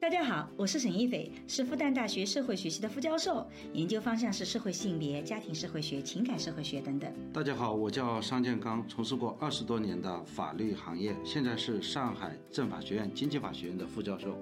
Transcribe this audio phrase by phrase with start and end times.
[0.00, 7.12] 大家好，我是沈一斐，是复旦大学社会学系的副教授，研究方向是社会性别、家庭社会学、情感社会学等等。
[7.32, 14.38] 大家好，我叫商建刚，从事过二十多年的法律行业，现在是上海政法学院经济法学院的副教授。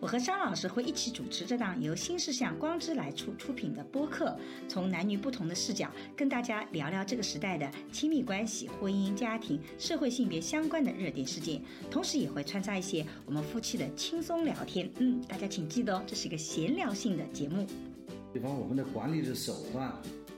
[0.00, 4.36] 我和张老师会一起主持这档由新事项光之来处出品的播客，
[4.68, 14.90] 从男女不同的视角跟大家聊聊这个时代的亲密关系、婚姻、家庭、社会性别相关的热点事件，同时也会穿插一些我们夫妻的轻松聊天。
[14.98, 17.66] 嗯，大家请记得哦，这是一个闲聊性的节目。
[18.32, 19.90] 比方我们的管理的手段，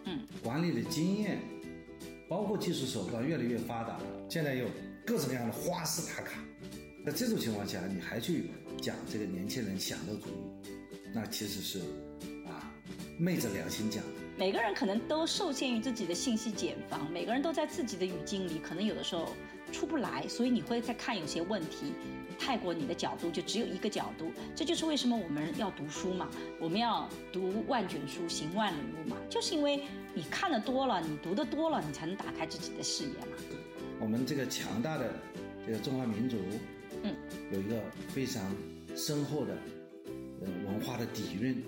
[0.05, 1.41] 嗯，管理的经验，
[2.29, 4.67] 包括技术手段越来越发达，现在有
[5.05, 6.39] 各种各样的花式打卡。
[7.05, 10.71] 在这种情况下，你还去讲这个年轻人享乐主义，
[11.13, 11.81] 那其实是
[12.47, 12.73] 啊
[13.19, 14.03] 昧着良心讲。
[14.39, 19.33] 每个人可能都受限于自己的信息茧房，每个人都在自己的语境里，可能有的时候
[19.73, 21.95] 出不来，所以你会在看有些问题，
[22.39, 24.31] 太过你的角度就只有一个角度。
[24.55, 26.29] 这就是为什么我们要读书嘛，
[26.61, 29.81] 我们要读万卷书，行万里路嘛， 就是因为
[30.15, 33.39] 你看的多了，你读的多了，你才能打开自己的视野嘛。
[33.99, 35.11] 我们这个强大的
[35.67, 36.37] 这个中华民族。
[37.53, 38.55] 有一个非常
[38.95, 39.57] 深厚的
[40.41, 41.63] 呃文化的底蕴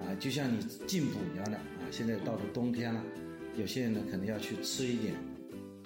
[0.00, 1.62] 啊，就像你进补一样的啊。
[1.90, 3.02] 现在到了冬天了，
[3.56, 5.14] 有些人呢可能要去吃一点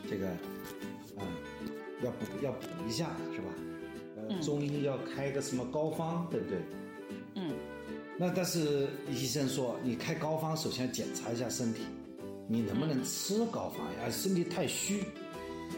[0.09, 0.29] 这个
[1.17, 1.23] 啊，
[2.03, 3.49] 要补要补一下是吧？
[4.17, 6.59] 呃，中医要开个什么膏方，对不对？
[7.35, 7.53] 嗯。
[8.19, 11.83] 那但是医生说，你开膏方首先检查一下身体，
[12.47, 14.11] 你能不能吃膏方呀？
[14.11, 15.05] 身体太虚，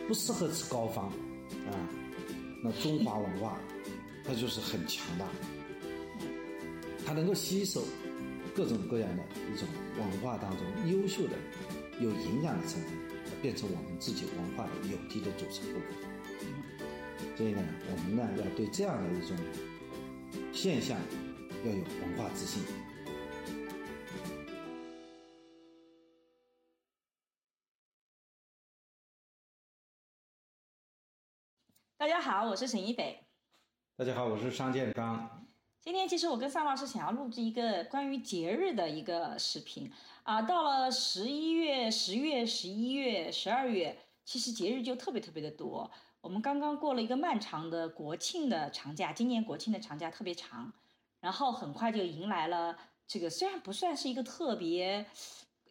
[0.09, 1.71] 不适合吃膏方啊。
[2.63, 3.59] 那中华文化，
[4.25, 5.27] 它就是很强大，
[7.05, 7.83] 它能够吸收
[8.55, 11.37] 各种各样的一种文化当中优秀的、
[12.01, 12.93] 有营养的成分，
[13.43, 17.37] 变成我们自己文化的有机的组成部分。
[17.37, 19.37] 所以呢，我们呢要对这样的一种
[20.53, 20.97] 现象
[21.65, 22.63] 要有文化自信。
[32.03, 33.17] 大家好，我是沈一北。
[33.97, 35.47] 大家好，我是商建刚。
[35.81, 39.89] 今天其实我跟尚老师想要录制一个关于节日的一个视频
[40.25, 40.43] 啊。
[40.43, 45.89] 到了十一月、十月、十一月、十二月，其实节日就特别特别的多。
[46.21, 50.73] 我们刚刚过了一个漫长的国庆的长假，今年国庆的长假特别长，
[51.21, 52.77] 然后很快就迎来了
[53.07, 55.07] 这个虽然不算是一个特别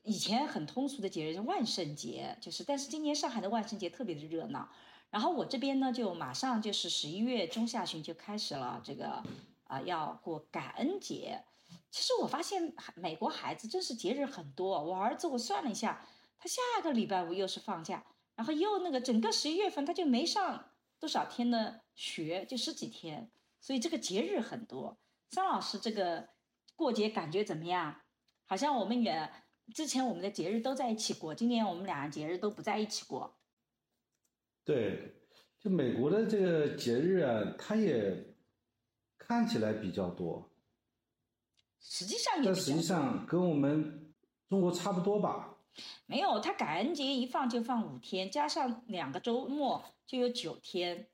[0.03, 4.69] 以前很通俗的节日，叫万圣节，就是但是今年上海的万圣节特别的热闹。
[5.11, 9.21] 然后我这边呢，就马上就是十一月中下旬就开始了这个，
[9.65, 11.43] 啊，要过感恩节。
[11.91, 14.81] 其实我发现美国孩子真是节日很多。
[14.81, 16.05] 我儿子我算了一下，
[16.39, 18.05] 他下个礼拜五又是放假，
[18.35, 23.29] 然后又那个整个十一月份他就没上多少天的学，就十几天。
[23.59, 24.97] 所以这个节日很多。
[25.29, 26.29] 张老师这个
[26.75, 28.01] 过节感觉怎么样？
[28.45, 29.29] 好像我们也
[29.73, 33.37] 之前我们的节日都在一起过，今年我们俩节日都不在一起过。
[34.63, 35.15] 对，
[35.59, 38.35] 就美国的这个节日啊，它也
[39.17, 40.51] 看起来比较多，
[41.79, 44.13] 实际上也但实际上跟我们
[44.47, 45.57] 中国差不多吧？
[46.05, 51.07] 没有，他感恩节一放就放五天，加上两个周末就有九天，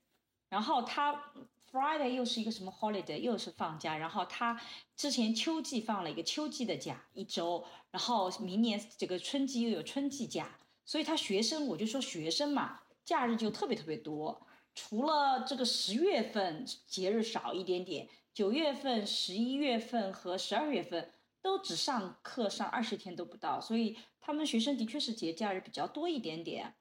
[0.48, 1.32] 然后他
[1.70, 4.60] Friday 又是一个什么 holiday，又是放假，然后他
[4.96, 12.80] 之前秋季放了一个秋季的假一周，然后明年这个春季又有春季假，所以他学生我就说学生嘛。
[13.08, 21.10] 假日就特别特别多，除了这个十月份节日少一点点，九月份、十一月份和十二月份
[21.40, 26.74] 都只上课上二十天都不到，所以他们学生的确是节假日比较多一点点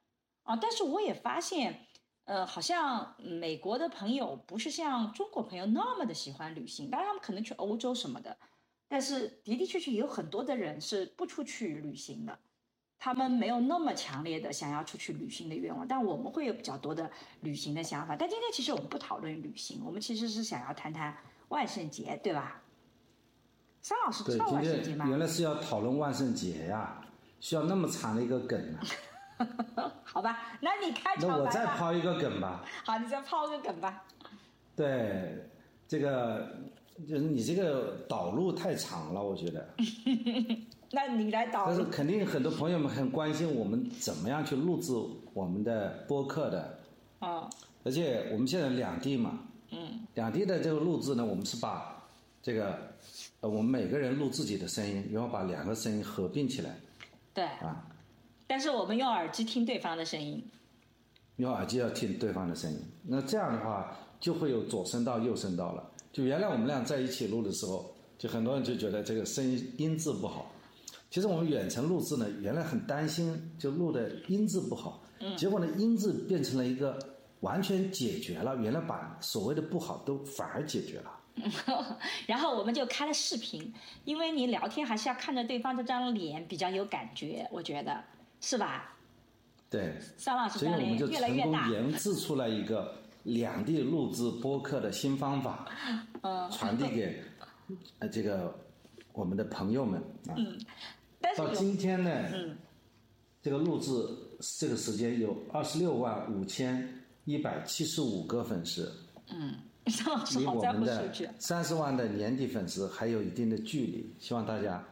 [0.44, 0.58] 啊。
[0.58, 1.88] 但是我也发现，
[2.26, 8.38] 呃，好像美国的朋友不是像中国朋友那么的喜欢旅行，当然他们可能去欧洲什么的，
[8.90, 12.38] 但是的的确确有很多的人是不出去旅行的。
[13.00, 17.10] 他们没有那么强烈的想要出去旅行的愿望，但我们会有比较多的
[17.42, 18.16] 旅行的想法。
[18.16, 21.16] 但今天其实我们不讨论旅行，我们其实是想要谈谈
[21.50, 22.62] 万圣节，对吧？
[23.82, 25.06] 桑老师知道万圣节吗？
[25.08, 27.00] 原来是要讨论万圣节呀，
[27.40, 28.80] 需要那么长的一个梗呢？
[30.04, 32.66] 好吧，那你开场那我再抛一个梗吧。
[32.84, 34.04] 好，你再抛个梗吧。
[34.76, 35.48] 对，
[35.88, 36.58] 这个
[37.08, 39.76] 就是你这个导入太长了，我觉得。
[40.92, 41.66] 那你来导。
[41.66, 44.94] 但是肯定很多朋友们很关心我们怎么样去录制
[45.34, 46.80] 我们的播客的。
[47.20, 47.50] 啊。
[47.84, 49.40] 而且我们现在两地嘛。
[49.72, 50.00] 嗯。
[50.16, 52.04] 两地的这个录制呢，我们是把
[52.42, 52.78] 这个，
[53.42, 56.76] 呃，我们每个人录自己的声音，然后把两个声音合并起来。
[57.34, 57.44] 对。
[57.44, 57.86] 啊。
[58.48, 60.44] 但是我们用耳机听对方的声音。
[61.36, 65.92] 用耳机要听对方的声音，那这样的话就会有左声道、右声道了。
[66.12, 70.52] 就原来我们俩在一起录的时候，就很多人就觉得这个声音音质不好。
[71.10, 75.04] 其实我们远程录制呢，原来很担心就录的音质不好，
[75.38, 76.98] 结果呢音质变成了一个
[77.42, 81.14] 完全解决了，原来把所谓的不好都反而解决了。
[82.26, 83.72] 然后我们就开了视频，
[84.06, 88.04] 因为你聊天还是要看着对方这张脸比较有感觉，我觉得
[88.42, 88.96] 是吧？
[89.70, 91.64] 对，桑老师所以我们就越来越大。
[91.66, 95.68] 成功研制出来一个两地录制播客的新方法，
[96.24, 97.22] 嗯，传递给
[98.00, 98.58] 呃这个
[99.14, 100.00] 我们的朋友们
[100.30, 100.34] 啊。
[100.38, 100.58] 嗯，
[101.20, 102.58] 但是到今天呢，嗯，
[103.42, 103.92] 这个录制
[104.58, 106.88] 这个时间有二十六万五千
[107.26, 108.92] 一百七十五个粉丝，
[109.30, 109.56] 嗯，
[109.88, 111.12] 桑老师离我们的。
[111.40, 114.84] 三十万的年底粉丝还有一定的距离，希望大家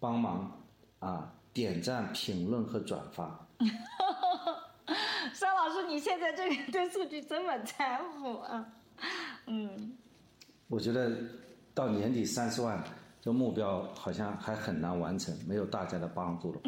[0.00, 0.60] 帮忙
[0.98, 3.46] 啊点赞、评论和转发。
[5.34, 8.66] 桑老师，你现在这个对数据这么在乎啊？
[9.46, 9.92] 嗯，
[10.68, 11.12] 我觉得
[11.74, 12.82] 到年底三十万
[13.24, 16.60] 这目标好像还很难完成，没有大家的帮助了。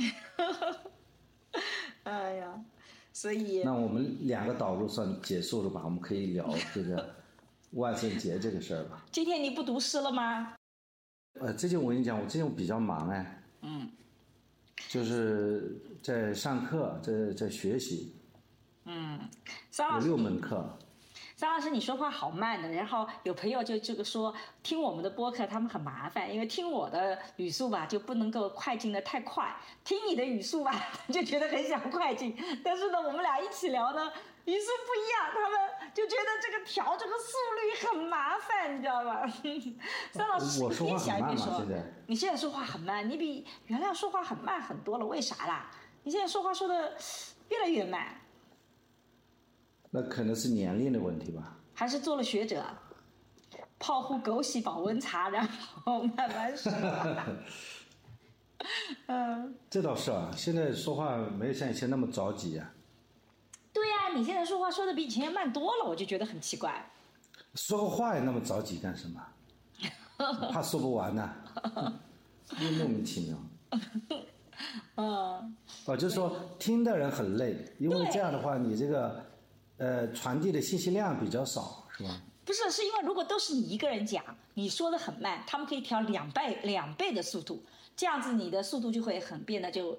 [2.04, 2.64] 哎呀，
[3.12, 5.82] 所以那我们两个导入算结束了吧？
[5.84, 7.14] 我们可以聊这个
[7.72, 9.04] 万圣节这个事儿吧。
[9.12, 10.54] 今天你不读诗了吗？
[11.38, 13.90] 呃，最近我跟你讲，我最近比较忙哎，嗯
[14.88, 18.14] 就是在上课，在在学习，
[18.86, 19.20] 嗯，
[19.92, 20.78] 有六门课。
[21.36, 22.66] 张老师，你说话好慢的。
[22.70, 29.54] 然后有朋友就这个说，听我们的播客他们很麻烦，因为听我的语速吧就不能够快进的太快，
[29.84, 30.72] 听你的语速吧
[31.12, 32.34] 就觉得很想快进。
[32.64, 34.10] 但是呢，我们俩一起聊呢，
[34.46, 35.60] 语速不一样，他们
[35.92, 39.30] 就觉得这个调这个速率很麻烦，你知道吧？
[40.12, 45.70] 张老师，我说话你边想一边说很慢嘛现在，你现在说话很慢，你比原来说话很慢很多了，为啥啦？
[46.02, 46.96] 你现在说话说的
[47.50, 48.22] 越来越慢。
[49.90, 51.56] 那可能是年龄的问题吧。
[51.74, 52.64] 还是做了学者，
[53.78, 56.72] 泡壶枸杞保温茶，然后慢慢说。
[59.06, 62.72] 嗯，这倒是啊，现在说话没有像以前那么着急啊，
[63.72, 66.90] 对呀、你现在说话说的比以前慢多了，我就觉得很奇怪。
[67.54, 69.22] 说个话也那么着急干什么？
[70.50, 71.30] 怕说不完呢，
[72.58, 73.36] 又莫名其妙。
[74.96, 75.54] 嗯，
[75.84, 79.22] 哦，就是说听的人很累，因为这样的话，你这个
[79.78, 82.20] 呃传递的信息量比较少，是吧？
[82.44, 84.24] 不是，是因为如果都是你一个人讲，
[84.54, 87.62] 你说的很慢，他们可以调两倍两倍的速度，
[87.96, 89.98] 这样子你的速度就会很变得就，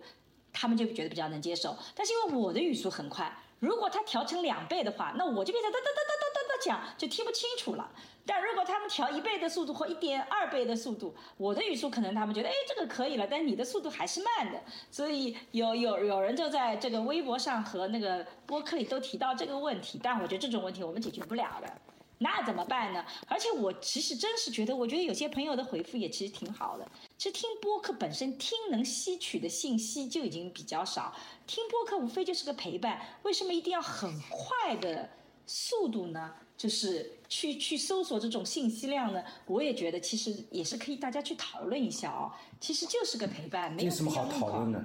[0.54, 1.76] 他们就觉得比较能接受。
[1.94, 6.27] 但是因为我的语速很快，如果他调成两倍的话，那我就变成哒哒哒哒哒哒哒
[6.62, 7.92] 讲，就听不清楚了。
[8.26, 14.62] 但如果他们调一倍的速度或一点二倍的速度，我的语速可能他们觉得哎这个可以了，但你的速度还是慢的。
[14.92, 21.82] 所以有有有人就在这个微博上和那个播客里都提到这个问题，但我觉得这种问题我们解决不了的。
[22.20, 23.06] 那怎么办呢？
[23.28, 26.86] 而且我其实真是觉得，我觉得有些朋友的回复也其实挺好的。
[27.18, 31.16] 其实听播客本身听能吸取的信息就已经比较少，
[31.46, 33.00] 听播客无非就是个陪伴。
[33.22, 35.08] 为什么一定要很快的
[35.46, 36.34] 速度呢？
[36.58, 39.24] 就是去去搜索这种信息量呢？
[39.46, 42.32] 我也觉得其实也是可以大家去讨论一下哦。
[42.60, 44.84] 其实就是个陪伴，没有有什么好讨论的？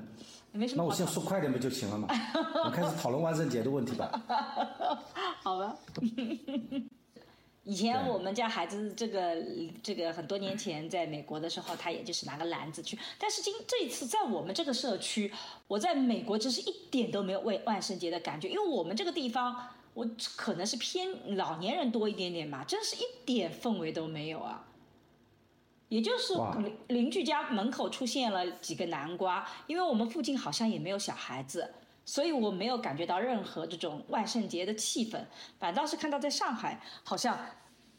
[0.53, 0.83] 没什么。
[0.83, 2.07] 那我现在说快点不就行了吗？
[2.63, 4.23] 我们开始讨论万圣节的问题吧。
[5.43, 5.75] 好吧。
[7.65, 9.37] 以前我们家孩子这个
[9.85, 12.99] 这个很多年前在美国的时候，他也就是拿个篮子去。
[13.21, 15.33] 但是今这一次在我们这个社区，
[15.69, 19.57] 我在美国真是一点都没有为万圣节的感觉，因为我们这个地方，
[19.95, 24.65] 我可能是偏老年人多一点点吧，真是一点氛围都没有啊。
[25.89, 31.71] 也就是哇邻邻居家门口出现了几个南瓜，因为我们附近好像也没有小孩子，
[32.07, 35.23] 所以我没有感觉到任何这种万圣节的气氛。
[35.59, 37.39] 反倒是看到在上海好像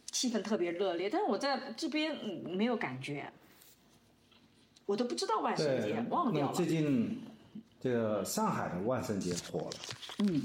[0.09, 3.31] 气氛特别热烈，但是我在这边嗯没有感觉，
[4.87, 6.65] 我都不知道万圣节，忘掉了最。
[6.65, 7.21] 近
[7.79, 9.77] 这个上海的万圣节火了。
[10.19, 10.41] 嗯，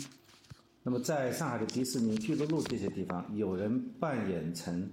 [0.88, 4.90] 那么在上海的迪士尼、巨鹿路这些地方，有人扮演成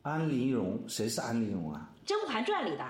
[0.00, 1.90] 安陵容，谁是安陵容啊？
[2.08, 2.84] 《甄嬛传》里的，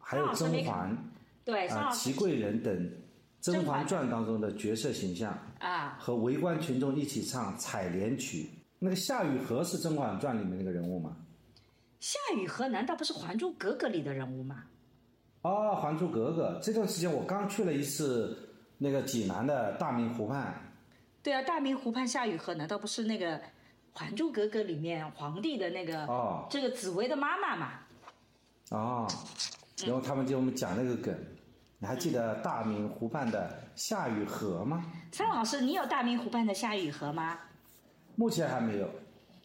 [0.00, 0.98] 还有甄嬛
[1.44, 2.74] 对，啊、上祺贵人等
[3.40, 8.50] 《甄嬛传》当中的角色形象，啊，和围观群众一起唱采莲曲。
[8.80, 11.16] 那个夏雨荷是《甄嬛传》里面那个人物吗？
[12.00, 14.64] 夏雨荷难道不是《还珠格格》里的人物吗？
[15.42, 18.36] 哦，《还珠格格》这段时间我刚去了一次
[18.78, 20.60] 那个济南的大明湖畔，
[21.26, 23.36] 对啊，大明湖畔夏雨荷难道不是那个
[23.92, 27.72] 《还珠格格》里面皇帝的那个、哦这个紫薇的妈妈嘛？
[28.70, 29.08] 哦，
[29.84, 31.12] 然后他们给我们讲那个梗，
[31.80, 34.84] 你还记得大明湖畔的夏雨荷吗？
[35.10, 37.36] 苍老师，你有大明湖畔的夏雨荷吗？
[38.14, 38.88] 目前还没有，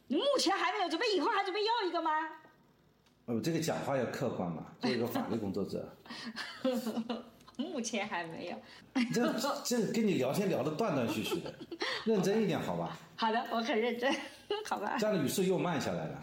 [0.06, 2.12] 你目前还没有准备，以后还准备要一个吗？
[3.26, 5.92] 哦，这个讲话要客观嘛，做一个法律工作者。
[7.62, 8.58] 目前还没有。
[9.14, 11.54] 这这跟你聊天聊的断断续续的，
[12.06, 12.98] 认真一点好吧？
[13.16, 14.14] 好的，我很认真，
[14.68, 14.98] 好吧。
[15.00, 16.20] 这样的语速又慢下来了。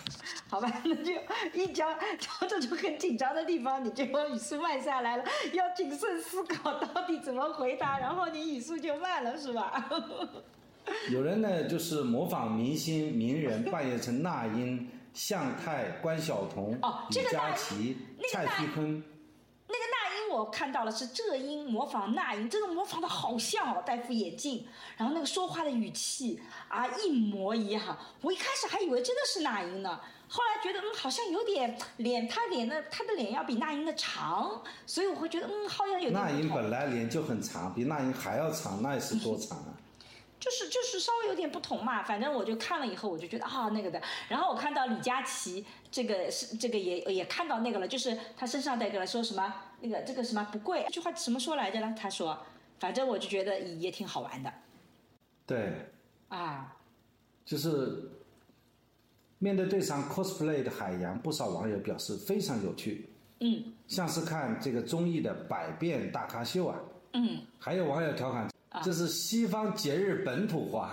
[0.49, 1.13] 好吧，那就
[1.55, 9.89] 一讲讲这种很紧张的地方，你就语速慢下来了，要谨慎思考到底怎么回答，然后你语速就慢了，是吧？
[11.13, 16.73] 有人呢，就是模仿明星名人扮演成那英、向太、关晓彤、
[17.11, 17.97] 李佳琦、
[18.33, 19.03] 蔡徐坤。
[20.39, 24.67] 我看到了，是这英模仿那英，真的模仿的好像哦，戴副眼镜，
[24.97, 27.99] 然后那个说话的语气啊一模一样。
[28.21, 36.13] 我一开始还以为真的是那英呢，后来觉得嗯好像有点脸，他脸的他的脸要比那英的长，所以我会觉得嗯好像有点。
[36.13, 39.75] 那英本来脸就很长，比那英还要长，那也是多长啊。
[40.41, 44.01] 就是就是稍微有点不同嘛，反正我就看了以后，我就觉得啊那个的。
[44.29, 51.95] 然后我看到李佳琦这个是这个也也看到那个了，就是他身上带个说什么那个这个什么不贵，这句话怎么说来着呢？
[51.99, 52.39] 他说，
[52.79, 54.53] 反正我就觉得也挺好玩的。
[55.47, 55.91] 对。
[56.29, 56.77] 啊。
[57.45, 58.11] 就是
[59.39, 63.09] 面对这场 cosplay 的海洋，不少网友表示非常有趣。
[63.41, 63.73] 嗯。
[63.87, 66.79] 像是看这个综艺的百变大咖秀啊。
[67.15, 67.43] 嗯。
[67.59, 68.49] 还有网友调侃。
[68.83, 70.93] 这是西方节日本土化，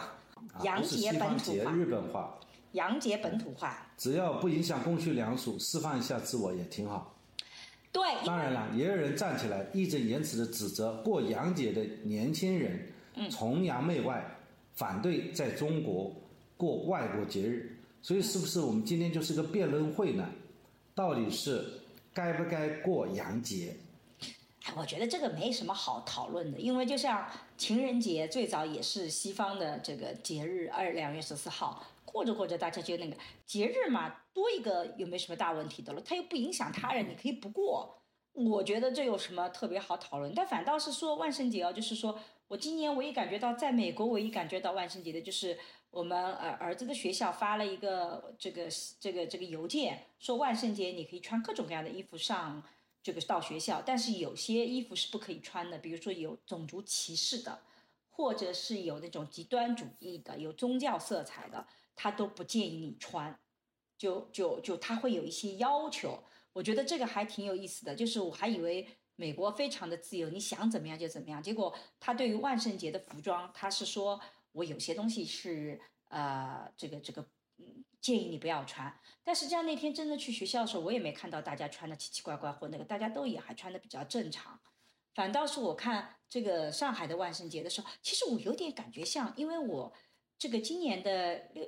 [0.64, 2.40] 洋节本土化，日本化，
[2.72, 3.86] 洋节本土化。
[3.98, 7.16] 只要不影响公序良俗，释放一下自我也挺好。
[7.92, 12.92] 对，当然了，也有人站起来义正言辞的指责过洋节的年轻人
[13.30, 14.26] 崇洋媚外，
[14.74, 16.14] 反对在中国
[16.58, 17.78] 过外国节日。
[18.02, 20.30] 所以，是不是我们今天就是个辩论会呢？
[20.94, 21.66] 到底是
[22.14, 23.76] 该不该过洋节？
[24.76, 27.26] 我觉得这个没什么好讨论的，因为就像
[27.58, 37.96] 情人节最早也是西方的这个节日，二两月十四号过着过着，大家就那个节日嘛，多一个又没什么大问题的了，它又不影响他人，你可以不过。
[38.34, 40.34] 我觉得这有什么特别好讨论？
[40.36, 42.20] 但反倒是说万圣节哦，就是说
[42.50, 45.58] 我今年唯一感觉到，在美国唯一感觉到万圣节的就是
[45.92, 48.68] 我们儿儿子的学校发了一个这个
[49.00, 52.62] 这个这个邮件，说万圣节你可以穿各种各样的衣服上。
[53.06, 57.62] 这个到学校，但是有些衣服是不可以穿的，比如说有种族歧视的，
[58.10, 63.40] 或者是有那种极端主义的、有宗教色彩的，他都不建议你穿。
[63.96, 67.94] 就就就他会有一些要求，我觉得这个还挺有意思的。
[67.94, 74.20] 就是我还以为美国非常的自由，你想怎么样就怎么样，结果他对于万圣节的服装，他是说
[74.54, 77.24] 我有些东西是呃这个这个。
[78.06, 84.60] 建议你不要穿，但实际上那天真的去学校的时候，我也没看到大家穿的奇奇怪怪或那个，大家都也还穿的比较正常。
[85.16, 89.92] 反倒是我看这个上海的万圣节的时候，其实我有点感觉像，因为我
[90.38, 91.68] 这个今年的六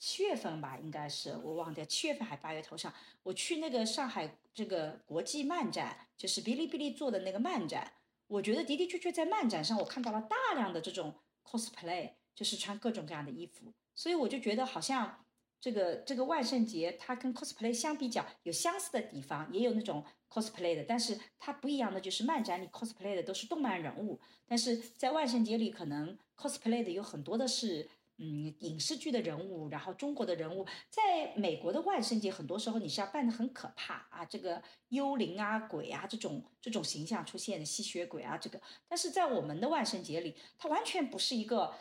[0.00, 7.92] 七月份吧，应该是我忘掉七月份还八月头上，我去那个上海这个国际漫展，就是哔哩哔哩做的那个漫展，
[8.26, 11.14] 我觉得的的确确在漫展上我看到了大量的这种
[11.44, 15.22] cosplay，就是穿各种各样的衣服，所以我就觉得好像。
[15.66, 41.74] 这个这个万圣节，它跟 cosplay 相比较有相似的地方，也有那种 cosplay 的，但是它不一样的就是漫展里 cosplay 的都是动漫人物，但是在万圣节里可能 cosplay 的有很多的是嗯影视剧的人物，然后中国的人物，在美国的万圣节很多时候你是要扮的很可怕啊，这个幽灵啊鬼啊这种这种形象出现的吸血鬼啊这个，但是在我们的万圣节里，它完全不是一个。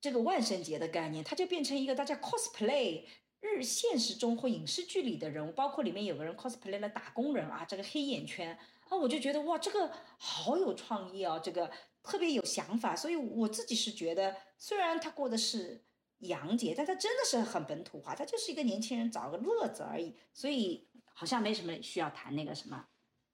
[0.00, 3.04] 这个万圣节的概念，它就变成一个大家 cosplay
[3.40, 11.70] 日现实中或影视剧里的人物，包括里面有个人 cosplay 了打工人啊，这个黑眼圈啊，我就觉得哇，这个好有创意哦，这个
[12.02, 12.96] 特别有想法。
[12.96, 15.84] 所以我自己是觉得，虽然他过的是
[16.18, 20.16] 洋节，但他真的是很本土化，他就是一个年轻人找个乐子而已。
[20.32, 22.86] 所以好像没什么需要谈那个什么，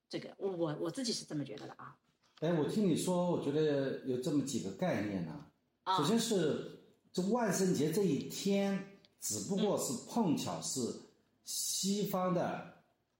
[0.09, 1.97] 这个我我自己是这么觉得的啊。
[2.40, 5.47] 哎，我听你说，我觉得有这么几个概念呢。
[5.86, 6.80] 首先是
[7.12, 10.80] 这万圣节这一天，只不过是碰巧是
[11.44, 12.74] 西方的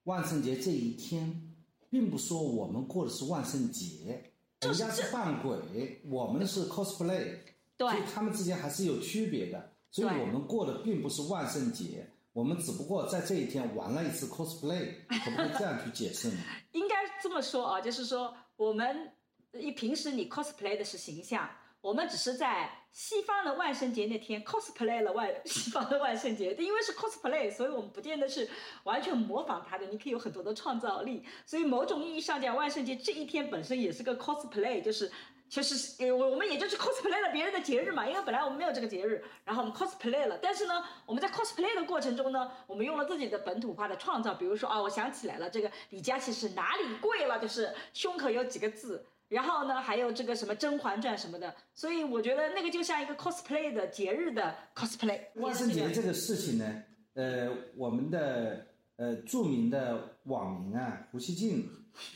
[0.05, 1.55] 万圣节这一天，
[1.91, 7.37] 并不说我们过的是万圣节，人家是扮鬼，我们是 cosplay，
[7.77, 9.73] 所以他们之间还是有区别的。
[9.91, 16.39] 所以我们过的并不是万圣节，我们只不过在这一天玩了一次 cosplay， 可不可以这样去解释呢？
[16.73, 19.13] 应该这么说啊，就是说我们
[19.53, 21.47] 一平时你 cosplay 的是形象。
[21.85, 28.49] 我们只是在西方的万圣节那天 cosplay 了万西方的万圣节，因为是 cosplay，所以我们不见得是
[28.85, 31.23] 完全模仿它的，你可以有很多的创造力。
[31.45, 35.13] 所以某种意义上讲，万圣节这一天本身也是个 cosplay，就是
[35.47, 40.39] 就是呃，我我们也就是 cosplay 了别人的节日嘛，因为本来我们没有这个节日，然后我们 cosplay 了。
[40.41, 55.21] 但是呢，我们在 cosplay 的过程中呢，我们用了自己的本土化的创造，比如说啊，我想起来了，这个李佳琦是哪里跪了，就是胸口有几个字，然后呢，还有这个什么《甄嬛传》什么的，所以我觉得那个就像一个 cosplay 的节日的 cosplay。
[55.37, 56.83] 万圣节这个事情呢，
[57.15, 58.67] 呃，我们的
[58.97, 61.69] 呃著名的网民啊，胡锡进，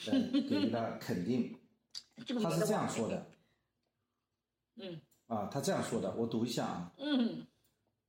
[0.07, 0.13] 呃，
[0.49, 1.55] 给了肯定。
[2.43, 3.27] 他是这样说的，
[4.77, 7.47] 嗯，啊，他这样说的，我读一下啊，嗯，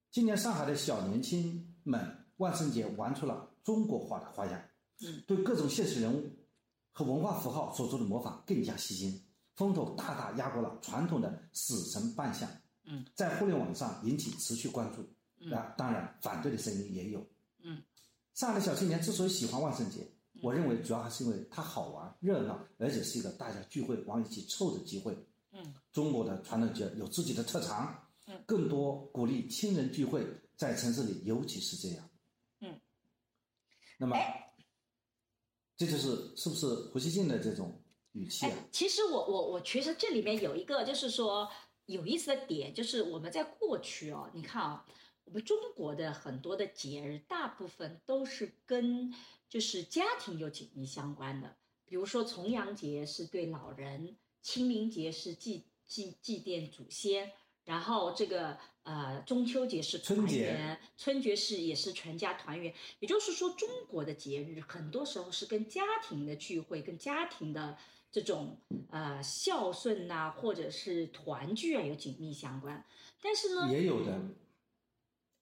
[0.09, 4.59] 今年上海的小年轻们万圣节玩出了中国化的花样，
[5.05, 6.27] 嗯，对各种现实人物
[6.99, 9.23] 和文化符号所做的模仿更加吸睛，
[9.55, 12.49] 风头大大压过了传统的死神扮相，
[12.83, 17.25] 嗯，在互联网上引起持续关注，啊，当然反对的声音也有，
[17.63, 17.81] 嗯，
[18.33, 20.05] 上海的小青年之所以喜欢万圣节。
[20.41, 25.17] 我认为主要还是因为它好玩、热闹，而且是一个大家聚会往一起凑的机会。
[25.53, 27.97] 嗯，中国的传统节有自己的特长。
[28.27, 30.27] 嗯，更多鼓励亲人聚会，
[30.57, 32.09] 在城市里尤其是这样。
[32.59, 32.77] 嗯，
[33.97, 34.17] 那么，
[35.79, 37.81] 这就是是不是胡锡进的这种
[38.11, 38.51] 语气啊？
[38.71, 41.49] 其实我我我其实这里面有一个就是说
[41.87, 44.85] 有意思的点，就是我们在过去哦，你看啊，
[45.23, 49.11] 我们中国的很多的节日，大部分都是跟。
[49.49, 57.31] 就是家庭有紧密相关的，比如说重阳节是对老人，清明节是祭祭祭奠祖先，
[57.63, 62.73] 然后这个呃中秋节是团圆，春节是也是全家团圆。
[62.99, 67.77] 也就是说，中国的节日很多时候是跟家庭的聚会、跟家庭的
[68.11, 68.57] 这种
[68.89, 72.83] 呃孝顺呐，或者是团聚啊有紧密相关。
[73.21, 74.19] 但是呢，也有的，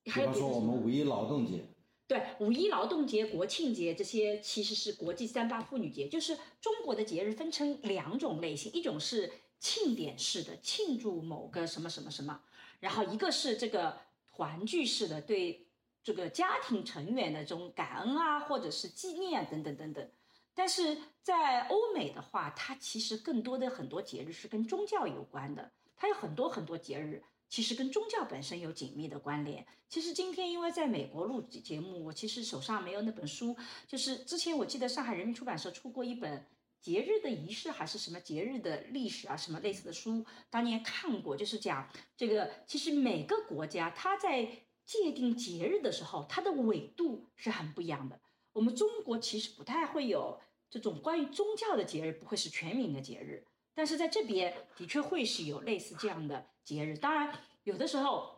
[0.04, 1.64] 比方说我们五一劳动节。
[2.06, 12.42] 对，五一劳动节、国庆节这些其实是国际三八妇女节，就是中国的节日分成两种类型，一种是庆典式的，庆祝某个什么什么什么，
[12.80, 13.98] 然后一个是这个
[14.36, 15.68] 团聚式的，对
[16.04, 20.10] 这个家庭成员的这种感恩啊，或者是纪念等等等等。
[20.54, 27.24] 但是在欧美的话，它其实更多的很多节日是跟宗教有关的，它有很多很多节日。
[27.50, 29.66] 其实跟宗教本身有紧密的关联。
[29.88, 33.56] 其实今天因为在美国录节目，我其实手上没有那本书。
[33.88, 36.46] 就是之前我记得上海人民出版社出过一本
[36.82, 42.52] 节日的仪式还是什么节日的历史啊，什么类似的书，当年看过，就是讲这个。
[42.66, 44.48] 其实每个国家它在
[44.86, 48.20] 界定节日的时候，它的纬度是很不一样的。
[48.54, 53.46] 我们中国其实不太会有这种关于宗教的节日，不会是全民的节日。
[53.74, 58.37] 但是在这边的确会是有类似这样的节日，当然有的时候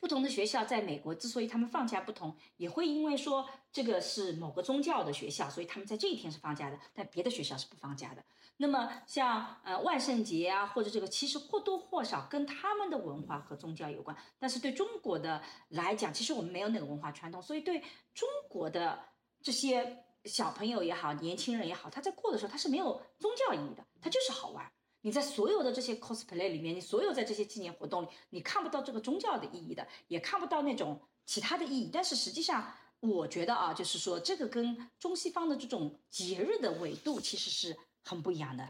[0.00, 8.24] 不同的学校在美国之所以他们放假不同，也会因为说这个是某个宗教的学校，所以他们在这一天是放假的，但别的学校是不放假的。
[8.56, 14.16] 那么像呃万圣节啊或者这个，其实或多或少跟他们的文化和宗教有关。
[14.38, 17.80] 但是对中国的来讲，其实我们没有那个文化传统，所以对
[18.14, 18.98] 中国的
[19.42, 20.04] 这些。
[20.24, 24.70] 小朋友也好，年轻人也好，他在过的时候，他是没有宗教意义的，他就是好玩。
[25.08, 31.88] 你在所有的这些 cosplay 里面，你所有在这些纪念活动里，你看不到这个宗教的意义的，也看不到那种其他的意义。
[31.90, 38.68] 但是实际上，我觉得啊，就是说这个跟中西方的这种节日的纬度其实是很不一样的。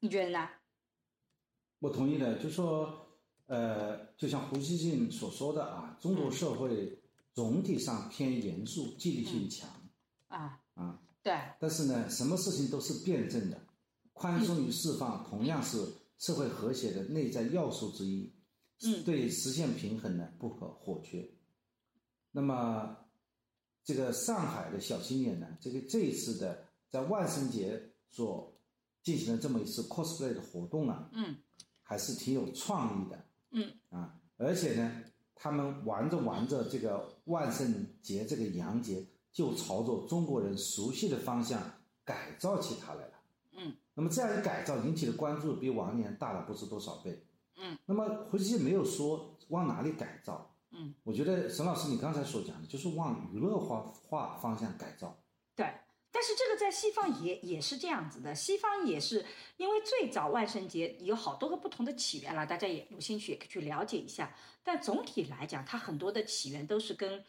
[0.00, 0.50] 你觉得呢？
[1.78, 3.08] 我同意的，就说，
[3.46, 7.00] 呃，就像胡锡进所说的啊，中国社会
[7.32, 9.66] 总体上偏严肃，纪律性强。
[10.26, 13.58] 啊啊，对，但是呢，什么事情都是辩证的，
[14.18, 15.78] 宽松与释放同样是
[16.18, 18.34] 社会和谐的内在要素之一，
[18.82, 21.30] 嗯，对实现平衡呢不可或缺。
[22.32, 22.96] 那么，
[23.84, 28.52] 这个上海的小青年呢，这个这一次的在万圣节所
[29.04, 31.36] 进行的这么一次 cosplay 的活动啊，嗯，
[31.82, 35.04] 还是挺有创意的，嗯，啊，而且呢，
[35.36, 39.06] 他们玩着玩着这个万圣节这个洋节。
[39.30, 41.62] 就朝着中国人熟悉的方向
[42.02, 43.17] 改造起它来了。
[43.58, 47.24] 嗯，那么这样一改造引起的关注比往年大了不知多少倍。
[47.56, 50.54] 嗯，那么胡锡进没有说往哪里改造。
[50.70, 55.18] 嗯，我觉得沈老师你刚才所讲的就是往娱乐化化方向改造。
[55.56, 55.66] 对，
[56.12, 58.34] 但是这个在西方也也是这样子的。
[58.34, 64.32] 西方也是因为最早万圣节有好多个不同的起源了，大家也有兴趣也可以去了解一下。
[64.62, 67.24] 但总体来讲，它很多的起源都是跟。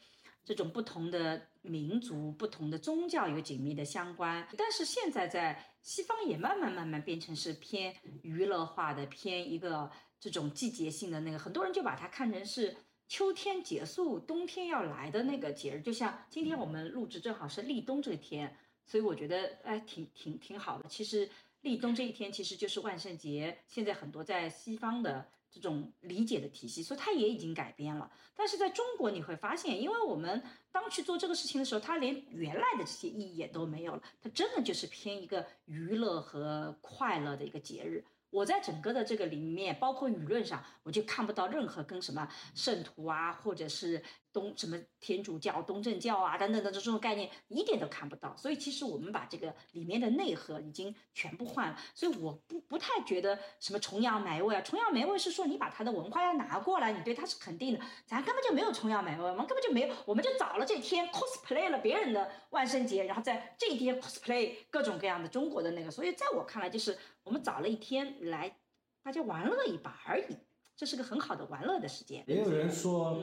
[0.46, 9.90] 这种不同的民族、不同的宗教有紧密的相关，但是现在在西方也慢慢慢慢变成是偏娱乐化的，偏一个
[10.20, 12.76] 这种季节性的那个，很多人就把它看成是
[13.08, 15.82] 秋天结束、冬天要来的那个节日。
[15.82, 20.88] 就像今天我们录制正好是立冬这天，所以我觉得哎挺挺挺好的。
[20.90, 21.30] 其实
[21.62, 28.12] 立冬这一天其实就是万圣节，现在很多在西方的这种理解的体系，所以它也已经改变了。
[28.36, 38.04] 但是在中国你会发现，因为我们当去做这个事情的时候，它连原来的这些意义也都没有了，它真的就是偏一个娱乐和快乐的一个节日。
[38.30, 44.04] 我在整个的这个里面，包括舆论上，我就看不到任何跟什么圣徒啊，或者是。
[44.32, 68.56] 东什么天主教、东正教啊等等的这种概念一点都看不到，所以其实我们把这个里面的内核已经全部换了，所以我不不太觉得什么崇洋媚外啊，崇洋媚外是说你把他的文化要拿过来，你对他是肯定的，咱根本就没有崇洋媚外，我们根本就没有，我们就找了这天 cosplay 了别人的万圣节，然后在这一天 cosplay 各种各样的中国的那个，所以在我看来就是我们找了一天来
[69.02, 70.38] 大家玩乐一把而已，
[70.76, 72.24] 这是个很好的玩乐的时间。
[72.28, 73.20] 也有人说。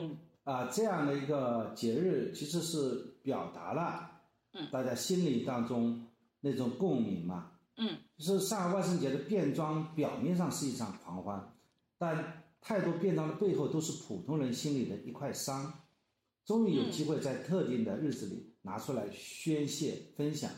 [0.47, 4.09] 啊，这样的一个节日其实是表达了，
[4.53, 6.07] 嗯，大家心里当中
[6.39, 11.53] 那种共鸣嘛，嗯，就是上海万圣节的变装，表面上是一场狂欢，
[11.97, 15.81] 但太多变装的背后都是普通人心里的一块伤，
[16.45, 20.49] 终于有机会在特定的日子里拿出来宣泄分享，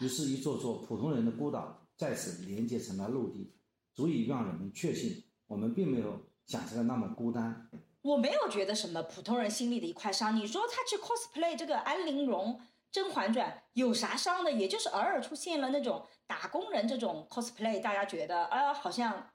[0.00, 3.54] 于是，一座座普通人的孤岛再次连接成了陆地，
[3.94, 7.68] 足以让人们确信我们并没有想象的那么孤单。
[8.02, 10.36] 我没有觉得什么普通人心里的一块伤。
[10.36, 12.60] 你说他去 cosplay 这个安陵容、
[12.90, 14.50] 甄嬛传有啥伤的？
[14.50, 19.30] 也就是偶尔出现了那种打工人这种 cosplay，大家觉得啊好像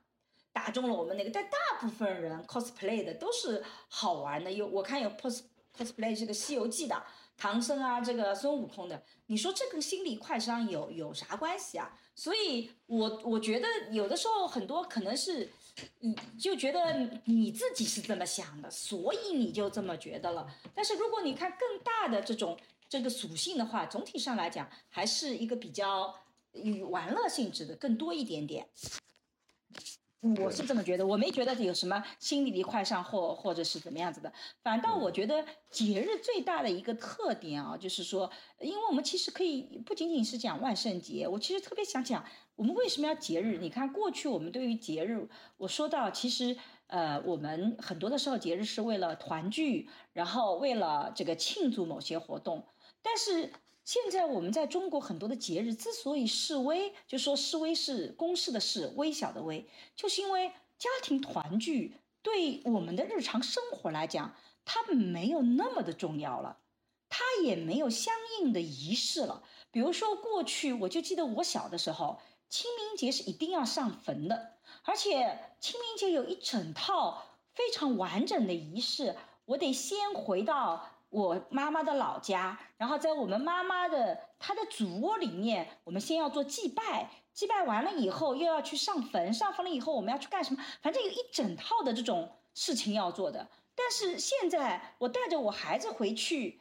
[0.52, 1.30] 打中了我们那个。
[1.30, 4.52] 但大部分人 cosplay 的都是好玩的。
[4.52, 5.44] 有我看有 cos
[5.76, 7.02] cosplay 这个《西游记》的
[7.38, 9.02] 唐僧啊，这个孙悟空的。
[9.28, 11.98] 你说这跟心里一块伤有有啥关系啊？
[12.16, 15.50] 所以我我觉得有的时候很多可能是。
[16.00, 20.48] 你就觉得你自己是这么想的，所以你就这么觉得了。
[20.74, 22.58] 但是如果你看更大的这种
[22.90, 26.16] 这个属性的话，总体上来讲还是一个比较
[26.54, 28.68] 与玩乐性质的更多一点点。
[30.42, 34.34] 我是这么觉得，我没觉得有什么心里的快上或或者是怎么样子的。
[34.64, 42.26] 反倒我觉得节日最大的一个特点啊，就是说，因为我们其实可以不仅仅是讲万圣节，我其实特别想讲。
[42.58, 43.60] 我们为什么要节日？
[43.60, 52.66] 你看，过去我们对于节日，我说到，其实，呃，我们很多的时候节日是为了团聚，然后为了这个庆祝某些活动。
[53.04, 61.94] 但是现在我们在中国很多的节日之所以示威，就说示威是公示的示，微小的微，就是因为家庭团聚
[62.24, 64.34] 对我们的日常生活来讲，
[64.66, 66.58] 它没有那么的重要了，
[67.08, 69.44] 它也没有相应的仪式了。
[69.70, 72.20] 比如说过去，我就记得我小的时候。
[72.50, 79.16] 清明节是一定要上坟的，而且清明节有一整套非常完整的仪式。
[79.46, 90.64] 我得先回到我妈妈的老家，然后在我们妈妈的她的主窝里面，我们先要做祭拜，祭拜完了以后又要去上坟，上坟了以后我们要去干什么？
[90.82, 93.48] 反正有一整套的这种事情要做的。
[93.76, 96.60] 但是现在我带着我孩子回去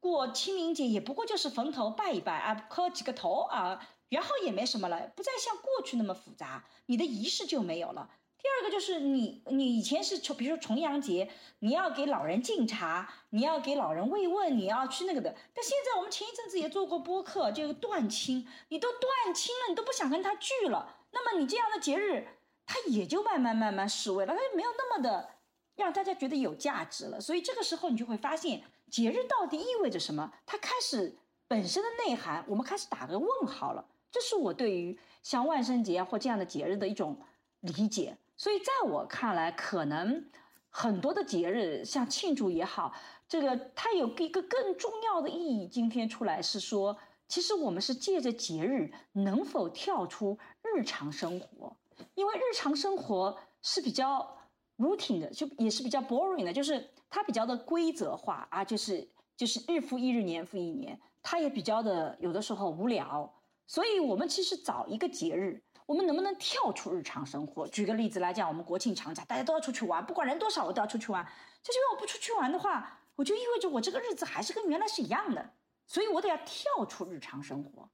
[0.00, 3.88] 过清明节，也不过就是坟头拜一拜啊，磕几个头啊。
[4.08, 8.10] 然后也没什么了，不再像过去那么复杂，你的仪式就没有了。
[8.40, 15.34] 第二个就是你，你以前是重，比如说重阳节，你要给老人敬茶，你要给老人慰问，你要去那个的。
[15.52, 22.28] 但现在我们前一阵子也做过播客，就断亲，你都断亲了，你都不想跟他聚了，那么你这样的节日，
[22.64, 25.30] 它也就慢慢慢慢失位了，它就没有那么的
[25.74, 27.20] 让大家觉得有价值了。
[27.20, 30.32] 所以这个时候你就会发现，节日到底意味着什么？
[30.46, 31.18] 它开始
[31.48, 33.84] 本身的内涵，我们开始打个问号了。
[34.10, 37.16] 这是我对于像万圣节或这样的节日的一种
[37.60, 40.24] 理解，所以在我看来，可能
[40.70, 42.94] 很多的节日，像庆祝也好，
[43.28, 45.66] 这个它有一个更重要的意义。
[45.66, 51.76] 今天出来是说，其实我们是借着节日能否跳出日常生活，
[52.14, 54.38] 因为日常生活是比较
[54.78, 63.30] routine 的，就也是比较 boring 的，就是它比较的规则化啊，就是就是日复一日，年复一年，它也比较的有的时候无聊。
[63.68, 67.68] 所以，我们其实找一个节日，我们能不能跳出日常生活？
[67.68, 71.22] 举个例子来讲，我们国庆长假，大家都要出去玩，不管人多少，我都要出去玩。
[71.62, 75.50] 就是因为我不出去玩的话，我就意味着我这个日子还是跟原来是一样的，
[75.86, 77.90] 所以我得要跳出日常生活。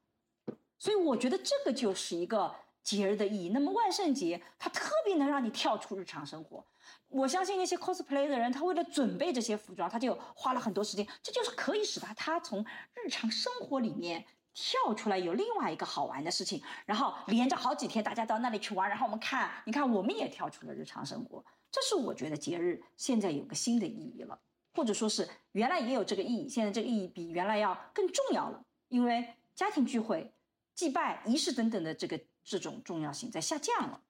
[0.79, 3.49] 所以，我觉得这个就是一个节日的意义。
[3.49, 6.65] 那么，万圣节它特别能让你跳出日常生活。
[7.09, 11.05] 我相信那些 cosplay 的人，他为了准备这些服装，他就花了很多时间。
[11.21, 14.25] 这就是可以使他他从日常生活里面。
[14.55, 24.39] 跳出来有另外一个好玩的事情，然后连着好几天大家到那里去玩，然后我们看，你看我们也跳出了日常生活，这是我觉得节日现在有个新的意义了，
[24.75, 30.33] 或者说是原来也有这个意义，现在这个意义比原来要更重要了，因为家庭聚会、
[30.75, 34.01] 祭拜、仪式等等的这个这种重要性在下降了。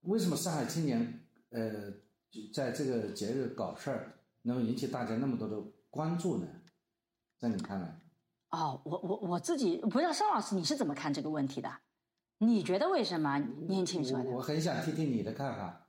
[0.00, 1.20] 为什么上海青年
[1.50, 1.92] 呃
[2.52, 6.46] 在这个节日搞事儿，能引起大家那么多的关注呢？
[7.38, 8.00] 在你看来？
[8.54, 11.68] 哦，我我我自己不知道，商老师你是怎么看这个问题的？
[12.38, 13.36] 你觉得为什么
[13.66, 14.30] 年轻说的？
[14.30, 15.88] 我很想听听你的看法。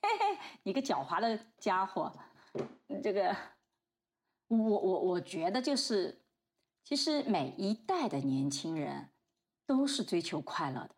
[0.64, 2.10] 你个狡猾的家伙，
[3.02, 3.36] 这个，
[4.48, 6.22] 我我我觉得就是，
[6.82, 9.10] 其实每一代的年轻人
[9.66, 10.90] 都是追求快乐的，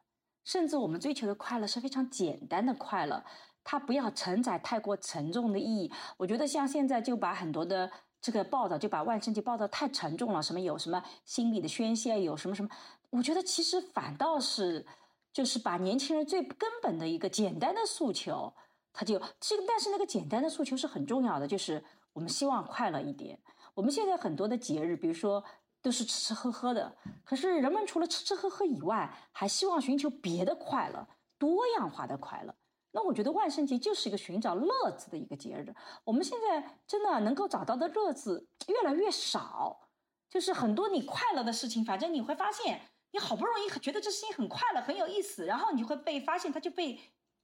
[0.44, 3.24] 甚至我们追求的快乐是非常简单的快乐，
[3.64, 5.92] 它不要承载太过沉重的意义。
[6.18, 12.68] 我觉得像现在就把很多的这个报道就把万圣节报道太沉重了，什么有什么心理的宣泄，有什么什么，
[13.10, 14.84] 我觉得其实反倒是
[15.32, 18.52] 就是把年轻人最根本的一个简单的诉求。
[18.92, 23.38] 他就这个，但是那个简单的诉求是很重要的，就是我们希望快乐一点。
[23.72, 25.42] 我们现在很多的节日，比如说
[25.80, 31.06] 都是吃吃喝喝的，可是人们除了吃吃喝喝以外，还希望寻求别的快乐，
[31.38, 32.52] 多样化的快乐。
[32.92, 35.74] 那我觉得万圣节就是一个寻找乐子的一个节日。
[36.04, 39.88] 我们现在真的能够找到的乐子越来越少，
[40.28, 42.80] 就是很多你快乐的事情，反正你会发现，
[43.12, 46.98] 你好不容易觉得这事情很快乐、很有意思，然后你会被发现，它就被。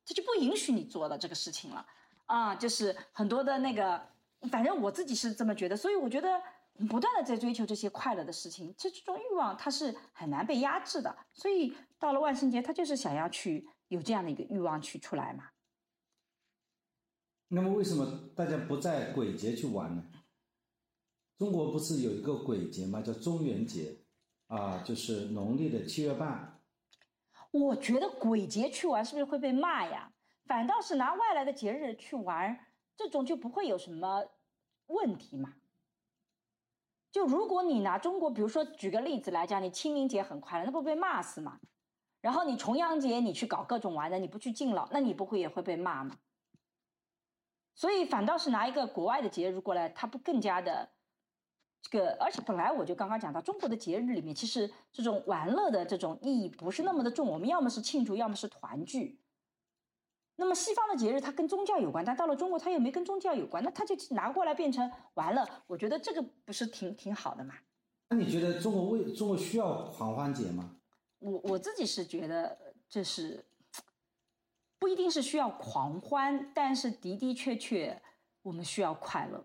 [0.09, 1.85] 他就不允许你做了这个事情了，
[2.27, 4.01] 啊，就是很多的那个，
[4.53, 6.41] 反正我自己是这么觉得，所以我觉得
[6.89, 15.51] 不断的在追求这些快乐的事情，这这种欲望它是很难被压制的，所以到了万圣节，他就是想要去有这样的一个欲望去出来嘛。
[17.49, 20.05] 那么为什么大家不在鬼节去玩呢？
[21.39, 23.03] 中国不是有一个鬼节吗？
[23.03, 24.05] 叫中元节，
[24.49, 26.61] 啊，就是农历的七月半。
[27.53, 30.13] 我觉得鬼节去玩是不是会被骂呀？
[30.47, 34.25] 反倒是拿外来的节日去玩，这种就不会有什么
[34.87, 35.55] 问题嘛。
[37.13, 41.61] 就如果你拿中国，比如说举个例子来讲，你清明节很快乐，那不被骂死吗？
[42.27, 46.17] 然后你重阳节你去搞各种玩的，你不去敬老，那你不会也会被骂吗？
[47.77, 50.91] 所以反倒是拿一个国外的节日过来，它不更加的。
[51.83, 57.29] 这个，而且本来我就刚刚讲到，中国的节日里面，其实这种玩乐的这种意义不是那么的重。
[57.29, 59.21] 我们要么是庆祝，要么是团聚。
[60.35, 65.49] 那么西方的节日它跟宗教有关，但到了中国它又没跟宗教有关，那他就拿过来变成玩乐。
[65.69, 67.55] 我觉得这个不是挺挺好的吗？
[68.09, 70.73] 那你觉得中国为中国需要狂欢节吗？
[71.19, 73.45] 我我自己是觉得这是
[74.79, 78.03] 不一定是需要狂欢，但是的的确确
[78.43, 79.45] 我们需要快乐，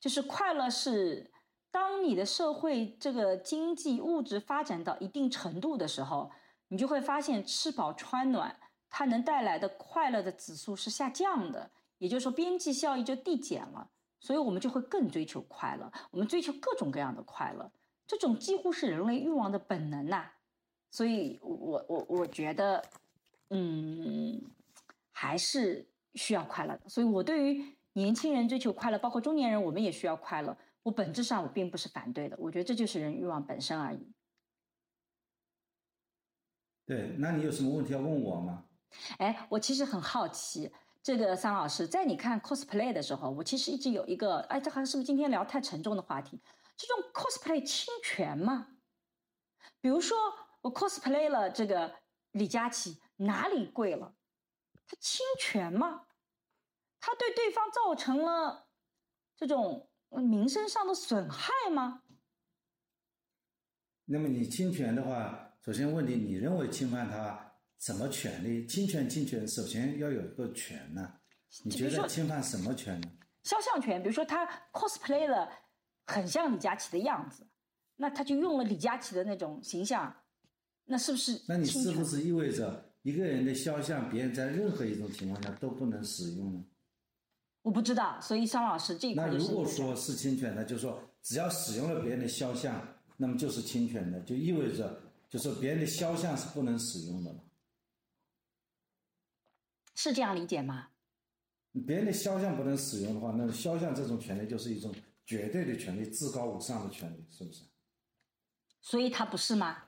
[0.00, 1.32] 就是快乐是。
[1.68, 6.30] 当你的社会这个经济物质发展到一定程度的时候，
[6.68, 8.58] 你就会发现吃饱穿暖
[8.88, 17.70] 它能带来的快乐的指数是下降的，也就是说边际效益就递减了，所以我们就会更追求快乐，我们追求各种各样的快乐，
[18.06, 20.30] 这种几乎是人类欲望的本能呐，
[20.96, 22.82] 所以我我我觉得，
[23.50, 24.40] 嗯，
[25.12, 30.56] 还是需要快乐的，所以我对于年轻人追求快乐，包括中年人，我们也需要快乐。
[30.82, 34.10] 我本质上我并不是反对的，我觉得这就是人欲望本身而已。
[36.86, 38.64] 对，那你有什么问题要问我吗？
[39.18, 46.40] 哎，我其实很好奇，这个桑老师在你看 cosplay 的时候，我其实一直有一个，哎，这好像是不是今天聊太沉重的话题？
[46.74, 48.68] 这种 cosplay 侵权吗？
[49.82, 50.16] 比如说
[50.66, 51.94] 我 cosplay 了这个
[52.32, 54.16] 李佳琦，哪里贵了？
[54.88, 56.06] 他侵权吗？
[56.98, 58.68] 他对对方造成了
[59.36, 59.88] 这种？
[60.10, 62.02] 名声上的损害吗？
[64.04, 68.64] 那么你侵权的话，首先问题，你认为侵犯他什么权利？
[68.66, 71.12] 侵权侵权，首先要有一个权呢？
[71.64, 73.10] 你觉得侵犯什么权呢？
[73.42, 75.50] 肖像权，比如说他 cosplay 了
[76.06, 77.46] 很像李佳琦的样子，
[77.96, 80.16] 那他就用了李佳琦的那种形象，
[80.86, 81.42] 那是不是？
[81.46, 86.64] 那你是不是意味着一个人的肖像，别人在任何一种情况下都不能使用呢？
[87.62, 92.80] 我不知道，所以商老师这一块那如果说是侵权的，就是说只要使用了别人的肖像，
[93.16, 97.44] 那么就是侵权的，就意味着就是别人的肖像是不能使用的了。
[99.96, 100.88] 是这样理解吗？
[101.86, 104.94] 别人的肖像不能使用的话，那肖像这种权利就是一种
[105.24, 107.62] 绝对的权利，至高无上的权利，是不是？
[108.80, 109.85] 所以它不是吗？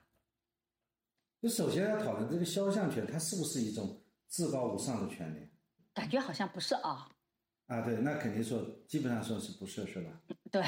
[1.41, 5.49] 就首先要讨论这个肖像权，它是不是一种至高无上的权利？
[5.95, 7.09] 感觉好像不是啊。
[7.67, 10.11] 啊，对，那肯定说，基本上说是不是，是吧？
[10.51, 10.63] 对，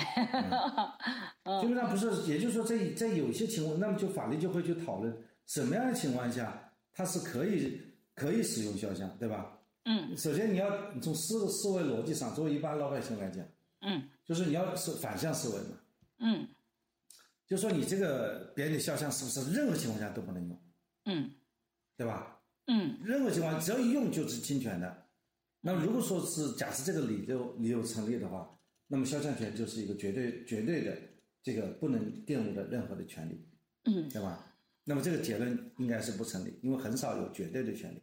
[1.61, 7.81] 基本上不是，也就是说，在在有些情况，那么就法律就会去讨论什么样的情况下它是可以
[8.15, 9.59] 可以使用肖像，对吧？
[9.85, 10.15] 嗯。
[10.17, 13.43] 首先你要从思思维逻辑上，作为一般老百姓来讲，
[13.81, 15.77] 嗯，就是你要是反向思维嘛，
[16.19, 16.47] 嗯，
[17.51, 20.59] 就说你这个别人的肖像是不是任何情况下都不能用？
[21.05, 21.31] 嗯。
[21.97, 22.41] 对吧？
[22.67, 25.07] 嗯，任何情况只要一用就是侵权的。
[25.61, 30.97] 那如果说是假设这个理由理由成立的话，那么肖像权就是一个绝对绝对的
[31.43, 33.47] 这个不能玷污的任何的权利，
[33.85, 34.55] 嗯，对吧？
[34.85, 38.03] 那么这个结论应该是不成立，因为很少有绝对的权利，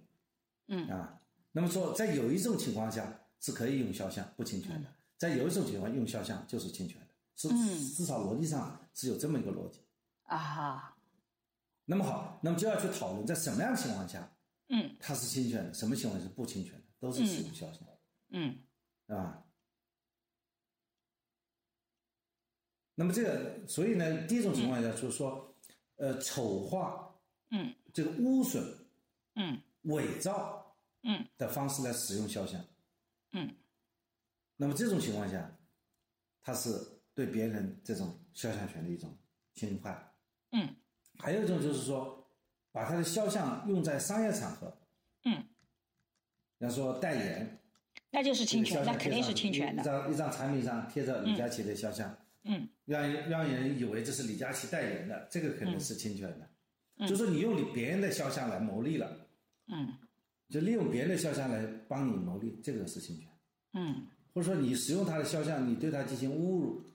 [0.68, 1.20] 嗯啊。
[1.52, 7.50] 那么说，在有一种情况下是可以用肖像不侵权的，在有一种情况用肖像就是侵权的，是
[7.96, 9.80] 至少逻辑上是有这么一个逻辑。
[10.24, 10.98] 啊。
[11.86, 14.30] 那么好，那么就要去讨论在什么样的情况下，
[14.68, 17.82] 嗯，它是侵权的，什么情况是不侵权的，都是使用肖像，
[18.32, 18.58] 嗯，
[19.08, 19.46] 啊。
[22.96, 25.56] 那么这个，所以呢，第一种情况下就是说，
[25.96, 27.16] 呃，丑化，
[27.52, 28.62] 嗯，这个污损，
[29.36, 31.26] 嗯，伪造，嗯。
[31.38, 32.60] 的方式来使用肖像，
[33.32, 33.56] 嗯，
[34.58, 35.58] 那么这种情况下，
[36.42, 39.12] 它是对别人这种肖像权的一种
[39.56, 40.14] 侵犯，
[40.52, 40.70] 嗯，
[41.18, 42.30] 还有一种就是说，
[42.72, 44.72] 把他的肖像用在商业场合，
[45.26, 45.44] 嗯，
[46.60, 47.60] 比方说代言，
[48.12, 49.82] 那就是侵权，那肯定是侵权的。
[49.82, 56.48] 一张一张产品上贴着李佳琦的肖像，嗯，让让人以为这是李佳琦代言的，这个肯定是侵权的。
[56.98, 57.08] 嗯。
[57.08, 59.28] 就是说你用你别人的肖像来牟利了，
[59.70, 59.92] 嗯。
[60.50, 63.28] 就利用别人的肖像来帮你牟利，这个是侵权。
[63.74, 64.06] 嗯。
[64.36, 66.86] 或者说你使用他的肖像，你对他进行侮辱，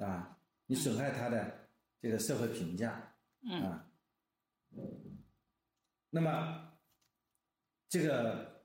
[0.00, 1.68] 啊，你损害他的
[2.00, 3.86] 这个社会评价，嗯啊，
[6.10, 6.72] 那么
[7.88, 8.64] 这个，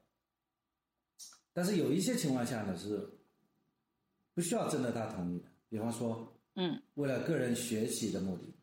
[1.54, 3.19] 但是有一些情况下呢是
[4.34, 8.54] 不需要征得他同意的，比方说嗯，为了个人学习的目的，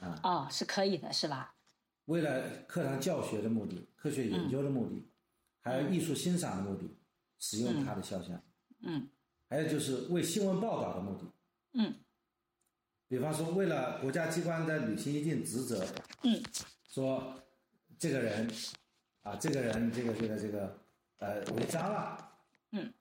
[0.00, 1.54] 啊，哦，是可以的，是吧？
[2.06, 5.10] 为了课堂教学的目的、科学研究的目的，
[5.60, 6.96] 还有艺术欣赏的目的，
[7.38, 8.42] 使用他的肖像。
[8.80, 9.08] 嗯
[9.48, 11.24] 还有就是为新闻报道的目的，
[11.74, 11.94] 嗯
[13.08, 15.86] 比方说为了国家机关在履行一定职责，
[16.22, 16.42] 嗯
[16.88, 17.34] 说
[17.98, 18.50] 这个人
[19.22, 20.78] 啊，这个人这个这个这个
[21.18, 22.32] 呃违章了，
[22.72, 22.92] 嗯，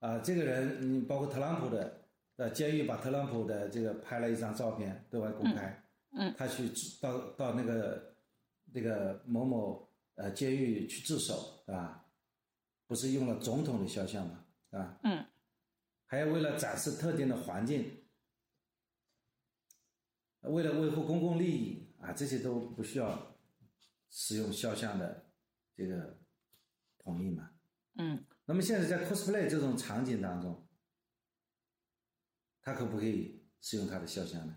[0.00, 2.00] 啊，这个人你，包括特朗普的
[2.36, 5.82] 呃监狱把特朗普的这个拍了一张照片对外公开，
[6.12, 8.14] 嗯他去到到那个
[8.72, 12.04] 那个某某呃监狱去自首，对吧？
[12.86, 14.44] 不是用了总统的肖像吗？
[14.72, 15.24] 啊，嗯
[16.06, 17.90] 还要为了展示特定的环境，
[20.42, 23.36] 为了维护公共利益啊，这些都不需要
[24.10, 25.30] 使用肖像的
[25.74, 26.18] 这个
[26.98, 27.50] 同意嘛。
[27.94, 30.66] 嗯那么现在在 cosplay 这种场景当中，
[32.62, 34.56] 他可不可以使用他的肖像呢？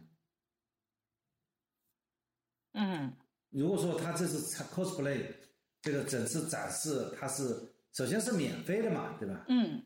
[2.74, 3.14] 嗯
[3.50, 5.36] 如果说他这是 cosplay
[5.82, 9.44] 这个整次展示，它是首先是免费的嘛，对吧？
[9.50, 9.84] 嗯，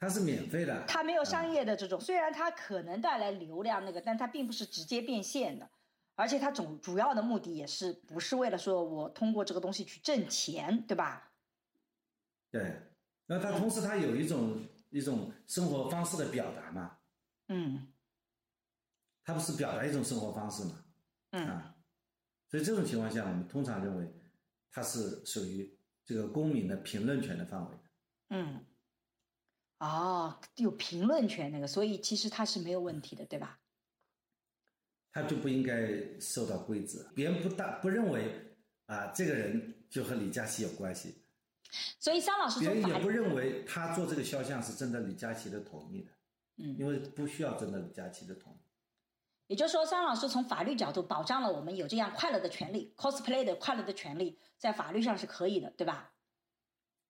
[0.00, 5.70] 它是免费的，它没有商业的这种，虽然它可能带来流量那个，但它并不是直接变现的，
[6.14, 11.32] 而且它总主要的目的也是不是为了说我通过这个东西去挣钱，对吧？
[12.50, 12.80] 对。
[13.26, 16.96] 那它同时它有一种一种生活方式的表达嘛，
[17.48, 17.92] 嗯。
[19.22, 20.82] 它不是表达一种生活方式嘛，
[21.32, 21.46] 嗯。
[21.46, 21.76] 啊，
[22.48, 24.10] 所以这种情况下，我们通常认为
[24.72, 27.82] 它是属于这个公民的评论权的范围的。
[28.30, 28.64] 嗯，
[29.80, 33.58] 哦，有评论权那个，所以其实他是没有问题的，对吧？
[35.12, 41.24] 他就不应该受到规则，别人不大不认为啊，这个人就和李佳琦有关系，
[41.98, 46.12] 所以桑老师别人也不认为他做这个肖像是征得李佳琦的同意的，
[46.58, 48.56] 嗯，因为不需要征得李佳琦的同意。
[49.46, 56.12] 也就是说，桑老师从法律角度保障了我们有这样快乐的权利，cosplay 的快乐的权利，在法律上是可以的，对吧？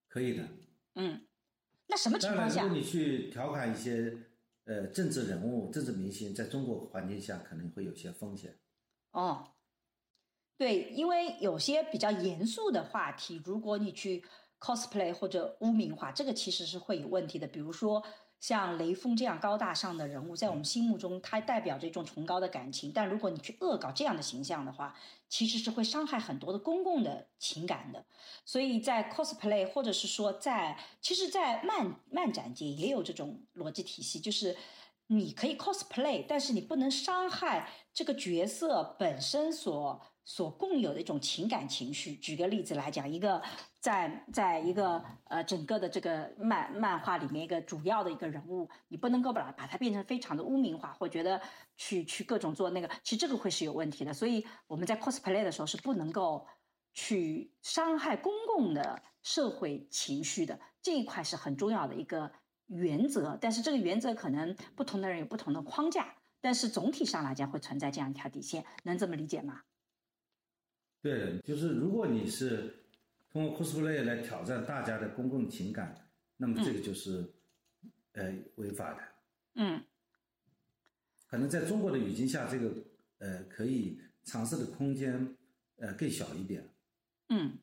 [0.07, 0.47] 可以的。
[0.95, 1.27] 嗯，
[1.91, 2.77] 那什么情况下如果？
[2.77, 4.17] 你去调侃一些
[4.63, 8.57] 呃政治人物、政治明星，在中国环境下可能会有些风险。
[9.11, 9.45] 哦，
[10.55, 14.23] 对，因为有些比较严肃的话题，如果你去
[14.57, 17.45] cosplay 或者污名化，这个其实是会有问题的。
[17.45, 18.01] 比如说
[18.41, 22.91] 像雷锋这样高大上的人物，在我们心目中，他代表着一种崇高的感情。
[22.91, 24.95] 但如果你去恶搞这样的形象的话，
[25.29, 28.03] 其实是会伤害很多的公共的情感的。
[28.43, 34.57] 所以在 cosplay 或者是说在，其实，在漫漫展界也有这种逻辑体系，就是
[35.05, 42.15] 你可以 cosplay，但是你不能伤害这个角色本身所所共有的一种情感情绪。
[42.15, 43.39] 举个例子来讲，一个
[43.81, 51.41] 在在一个呃整个的这个漫漫画里面一个主要的一个人物，你不能够把它把它变成非常的污名化，或觉得
[51.75, 54.13] 去去各种做那个，其实这个会是有问题的。
[54.13, 56.47] 所以我们在 cosplay 的时候是不能够
[56.93, 62.31] 去伤害公共的社会情绪的，这一块是很重要的一个
[62.67, 63.35] 原则。
[63.41, 69.61] 但是这个原则可能不同的人有不同的框架，但是总体上来讲会存在这样一条底线，能这么理解吗？
[71.01, 72.80] 对，就是如果你是
[73.31, 77.33] 通过 cosplay 来挑战大家的公共情感，那么这个就是
[78.13, 79.01] 呃违法的。
[79.55, 79.83] 嗯。
[81.27, 82.73] 可能在中国的语境下，这个
[83.19, 85.37] 呃可以尝试的空间
[85.77, 86.69] 呃更小一点。
[87.29, 87.57] 嗯。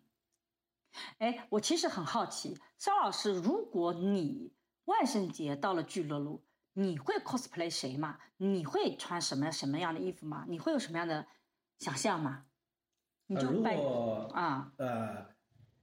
[1.18, 4.52] 哎，我其实很好奇，肖老师，如果你
[4.86, 6.42] 万圣节到了聚乐路，
[6.72, 8.18] 你会 cosplay 谁吗？
[8.38, 10.46] 你会穿什么什么样的衣服吗？
[10.48, 11.26] 你会有什么样的
[11.78, 12.46] 想象吗？
[13.26, 15.26] 你就如果啊呃，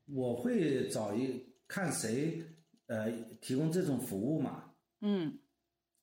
[0.06, 2.44] 我会找一看谁
[2.88, 4.74] 呃提供这种服务嘛。
[5.02, 5.40] 嗯。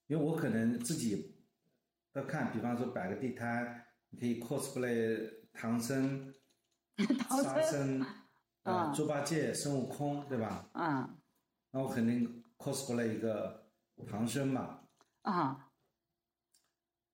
[0.08, 1.34] 因为我可能自己
[2.12, 6.34] 要看，比方说摆个地摊，你可以 cosplay 唐僧、
[7.42, 8.04] 沙僧。
[8.64, 10.70] 啊，猪八戒、孙悟空，对吧？
[10.74, 11.18] 嗯，
[11.72, 13.66] 那我肯定 cosplay 一个
[14.06, 14.80] 唐僧嘛。
[15.22, 15.68] 啊，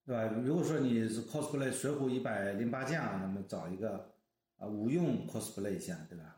[0.05, 0.25] 对吧？
[0.45, 4.15] 如果说你是 cosplay 水浒一百零八将，那么找一个
[4.59, 6.38] 啊吴用 cosplay 一下，对吧？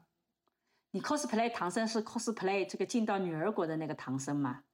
[0.91, 4.65] 你 cosplay 唐僧是 cosplay 这个进到女儿国的那个唐僧吗？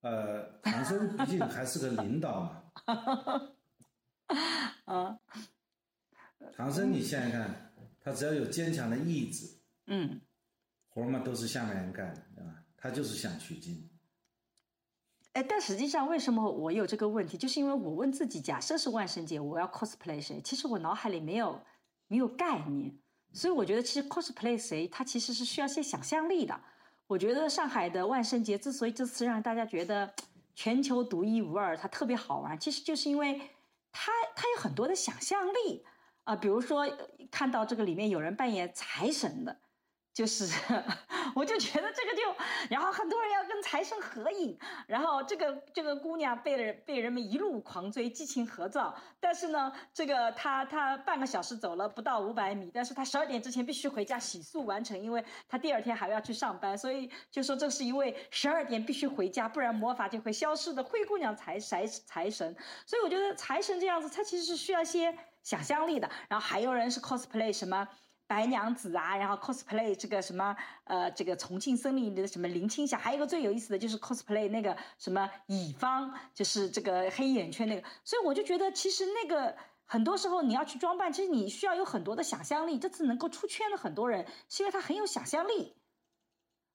[0.00, 2.62] 呃，唐僧毕竟还是个领导嘛。
[4.86, 5.18] 啊。
[6.56, 7.68] 唐僧，你想想看。
[8.04, 10.20] 他只要有坚强的意志，嗯，
[10.88, 12.64] 活嘛都是下面人干的，对吧？
[12.76, 13.88] 他就是想取经。
[15.34, 20.40] 哎，但实际上为什么我有这个问题，就是因为我问自己，假设是万圣节，我要 cosplay 谁？
[20.40, 21.64] 其实我脑海里没有
[22.08, 22.98] 没有概念，
[23.32, 26.60] 所以我觉得其实 cosplay 谁，它其实是需要些想象力的。
[27.06, 30.12] 我觉得上海的万圣节之所以这次让大家觉得
[30.54, 33.40] 全球独一无二，它特别好玩，其实就是因为
[33.90, 35.84] 它它有很多的想象力。
[36.24, 36.86] 啊，比如说
[37.32, 39.56] 看到这个里面有人扮演财神的，
[40.14, 40.44] 就是
[41.34, 42.22] 我就觉得这个就，
[42.68, 62.54] 然后很多人要跟财神合影，然后这个这个姑娘被人被人们一路狂追，激情合照，但是呢，这个她她半个小时走了不到五百米，但是她十二点之前必须回家洗漱完成，因为她第二天还要去上班，所以就说这是一位十二点必须回家，不然魔法就会消失的灰姑娘财财财神，
[62.84, 65.16] 所以我觉得财神这样子，他其实是需要些。
[65.42, 67.88] 想象力的，然后还有人是 cosplay 什么
[68.32, 79.54] 白娘子啊，然后 cosplay 这个什么呃这个重庆森林里的什么林青霞，还有一个最有意思的就是 cosplay 那个什么乙方，就是这个黑眼圈那个，所以我就觉得其实那个
[79.84, 82.78] 很多时候你要去装扮，其实你需要有很多的想象力。
[82.78, 85.76] 这次能够出圈的很多人，是因为他很有想象力，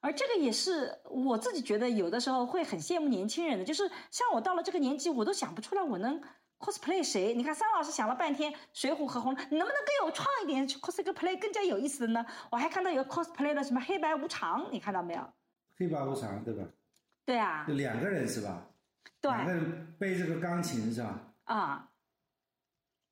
[0.01, 6.21] 而这个也是我自己觉得有的时候会很羡慕年轻人的，就是像我到了这个年纪，我都想不出来我能。
[6.59, 7.33] Cosplay 谁？
[7.33, 12.25] 你看桑老师想了半天，水浒和红，你能不能更有创意点？cosplay 更加有意思的呢？
[12.51, 15.33] 我还看到有 cosplay 的什么黑白无常，你看到没有？
[15.77, 16.63] 黑白无常，对吧？
[17.25, 17.65] 对啊。
[17.67, 18.67] 两个人是吧？
[19.21, 19.31] 对。
[19.31, 21.33] 两个人背这个钢琴是吧？
[21.43, 21.89] 啊。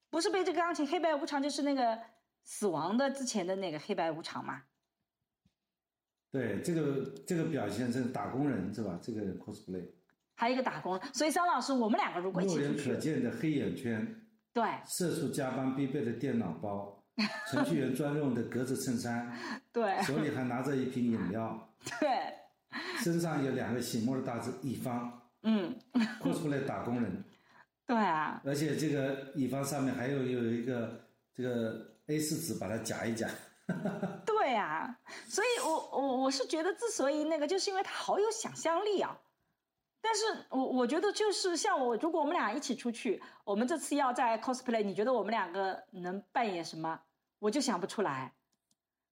[0.09, 1.99] 不是背这个钢琴，黑白无常就是那个
[2.43, 4.63] 死亡的之前的那个黑白无常嘛？
[6.31, 8.97] 对，这个这个表现是打工人是吧？
[9.01, 9.85] 这个 cosplay。
[10.35, 14.05] 还有一个打工，所以张老师，我们两个如果肉眼可见的黑眼圈，
[14.53, 17.01] 对，社畜加班必备的电脑包，
[17.49, 19.31] 程序员专用的格子衬衫，
[19.71, 22.09] 对，手里还拿着一瓶饮料， 对，
[23.01, 25.73] 身上有两个醒目的大字“乙方”，嗯
[26.21, 27.23] ，cosplay 打工人，
[27.87, 33.29] 对啊，而且这个乙方上面还有有一个这个 A 四纸把它夹一夹，
[34.25, 39.17] 对啊，所以我我我是觉得，之所以那个，就是因为他好有想象力啊。
[40.05, 46.99] 但是我我觉得就是像我，如果我们俩一起出去，我们这次要在 cosplay，你觉得我们两个能扮演什么？
[47.39, 48.31] 我就想不出来。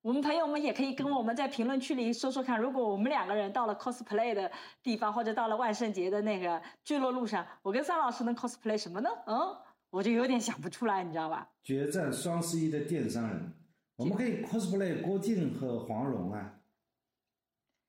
[0.03, 4.51] 我们朋友们也可以跟我们在评论区里说说看，如果我们两个人到了 cosplay 的
[4.83, 9.09] 地方，或者到了万圣节的那个聚落路上，我跟桑老师能 cosplay 什么呢？
[9.25, 9.57] 嗯，
[9.89, 11.49] 我就有点想不出来，你知道吧？
[11.63, 13.53] 决战双十一的电商人，
[13.95, 16.59] 我们可以 cosplay 郭靖和黄蓉啊。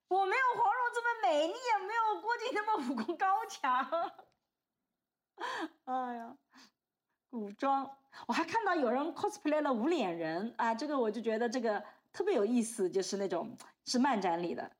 [0.06, 3.86] 我没有黄蓉这么美，你也没有郭靖他妈武功高强。
[5.84, 6.34] 哎呀，
[7.28, 7.90] 古装，
[8.26, 13.54] 我还看到有人 cosplay 了无脸人啊，这个我就觉得这个特别有意思，就是那种
[13.84, 14.70] 是漫展里的，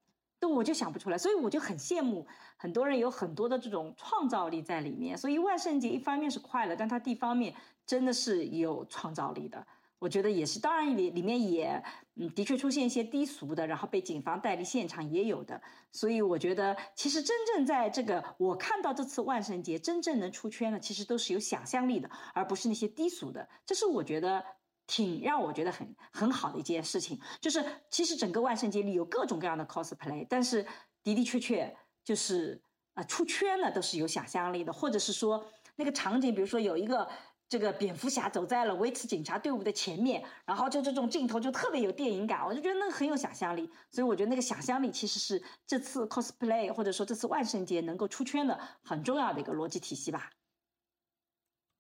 [0.41, 2.27] 都我就想不出来，所以我就很羡慕
[2.57, 5.19] 很多人有很多的这种创造力在里面。
[5.19, 9.67] 所以万圣节一方面是快乐，但它一方面真的是有创造力的。
[9.99, 11.83] 我觉得也是，当然里里面也，
[12.17, 15.61] 嗯，的确出现一些低俗的，然后被警方带离现场也有的。
[15.91, 23.49] 所以我觉得，其实真正在这个我看到这次万圣节真正能出圈的，其实都是有想象力的，而不是那些低俗的。
[23.67, 24.45] 这是我觉得
[24.87, 27.19] 挺让我觉得很很好的一件事情。
[27.41, 30.63] 就是其实整个万圣节里有各种各样的 cosplay，但是
[31.03, 32.63] 的的确确就是
[32.93, 35.45] 啊出圈了都是有想象力的，或者是说
[35.75, 37.09] 那个场景，比如说有一个。
[37.55, 43.71] 这个蝙蝠侠走在了维持警察队伍的前面，然后就这种镜头就特别有电影感，我就觉得那个很有想象力。
[43.93, 50.33] 所以我觉得那个想象力其实是这次 cosplay 或者说这次万圣节能够出圈的很重要的一个逻辑体系吧。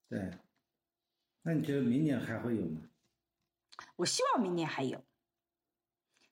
[0.08, 0.30] 对，
[1.42, 2.80] 那你觉得明年还会有吗？
[3.96, 5.02] 我希望明年还有。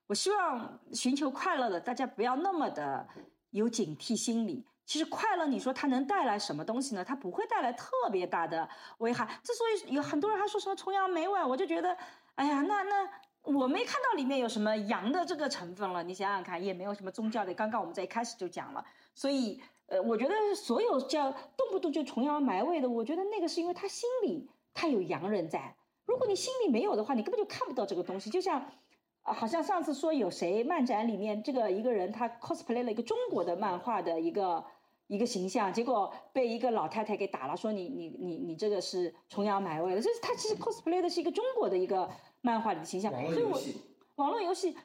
[0.07, 3.09] 我希望寻求快乐的大家不要那么的
[3.51, 4.65] 有警惕心理。
[4.85, 7.05] 其实快乐，你说它能带来什么东西呢？
[7.05, 8.69] 它不会带来特别大的
[8.99, 9.27] 危害。
[9.43, 11.97] 之所以有很多人还说什么崇洋媚外，我就觉得，
[12.35, 13.09] 哎呀，那那
[13.43, 16.03] 我没看到里面有什么洋的这个成分了。
[16.03, 17.55] 你想想看，也没有什么宗教的。
[17.55, 25.75] 刚刚我们在一开始就讲了，所以呃，我觉得所有叫动不动就崇洋媚外的，我觉得那个是因为他心里他有洋人在。
[26.05, 28.29] 如果你心里没有的话，你根本就看不到这个东西。
[28.29, 28.63] 就像。
[29.23, 34.65] 啊，好像上次说有谁漫展里面这个一个人他 cosplay 了一个中国的漫画的一个
[35.07, 42.11] 一个形象，结果被一个老太太给打了，说你你你你这个是崇洋媚外的，就是他其实 cosplay 的是一个中国的一个
[42.41, 43.61] 漫画里的形象，所以我
[44.17, 44.77] 网络游戏，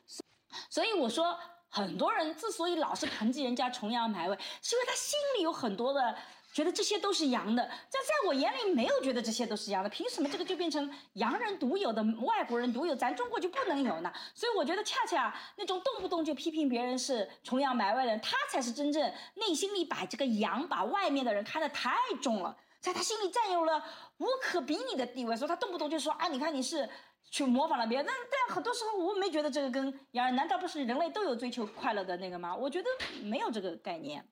[0.70, 1.36] 所以我说
[1.68, 6.16] 很多人之所以老是抨击人家崇洋媚外，是因为他心里有很多的。
[6.58, 14.12] 觉得这些都是洋的，在在我眼里没有觉得这些都是洋的，凭什么这个就变成洋人独有的、外国人独有，咱中国就不能有呢？
[14.34, 23.86] 所以我觉得恰恰那种动不动就批评别人是崇洋媚外的人，他才是真正内心里把这个洋把外面的人看得太重了，在他心里占有了
[24.18, 26.90] 无可比拟的地位，所以他动不动就说啊，你看你是
[27.30, 32.56] 去模仿了别人，但但很多时候我没觉得这个跟洋人，难道不是人类都有追求快乐的那个吗？
[32.56, 32.90] 我觉得
[33.22, 34.28] 没有这个概念。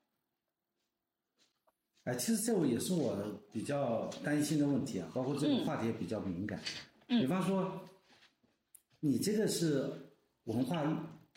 [2.06, 3.16] 哎，其实这个也是我
[3.52, 6.60] 比较担心的问题啊，包括这个话题也比较敏感。
[7.08, 7.80] 比方说，
[9.00, 9.90] 你这个是
[10.44, 10.84] 文化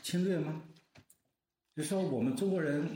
[0.04, 0.62] 侵略吗？
[1.76, 2.88] 就说我们中国人，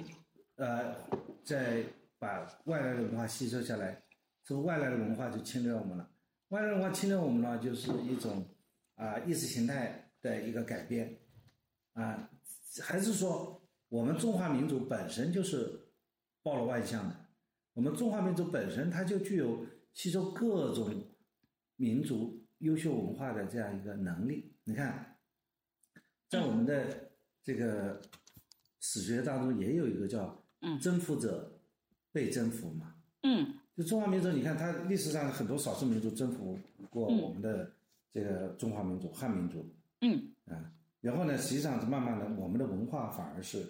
[0.57, 0.95] 呃，
[1.43, 1.83] 在
[2.19, 4.03] 把外来的文化吸收下来，
[4.43, 6.07] 这个外来的文化就侵略我们了。
[6.49, 8.45] 外来文化侵略我们呢，就是一种
[8.93, 11.17] 啊意识形态的一个改变
[11.93, 12.29] 啊，
[12.83, 13.59] 还是说
[13.89, 15.87] 我们中华民族本身就是
[16.43, 17.22] 暴露万象的？
[17.73, 20.93] 我们中华民族本身，它就具有吸收各种
[21.75, 24.53] 民族优秀文化的这样一个能力。
[24.63, 25.17] 你看，
[26.29, 27.11] 在我们的
[27.43, 27.99] 这个
[28.79, 30.43] 史学当中，也有一个叫
[30.79, 31.59] “征服者
[32.11, 32.95] 被征服”嘛。
[33.23, 33.55] 嗯。
[33.75, 36.55] 就中华民族，你看它历史上很多少数民族征服
[36.91, 37.73] 过我们的
[38.13, 39.67] 这个中华民族汉民族。
[40.01, 40.31] 嗯。
[40.45, 40.71] 啊，
[41.01, 43.65] 然后呢，实际上是慢慢的，我们的文化反而是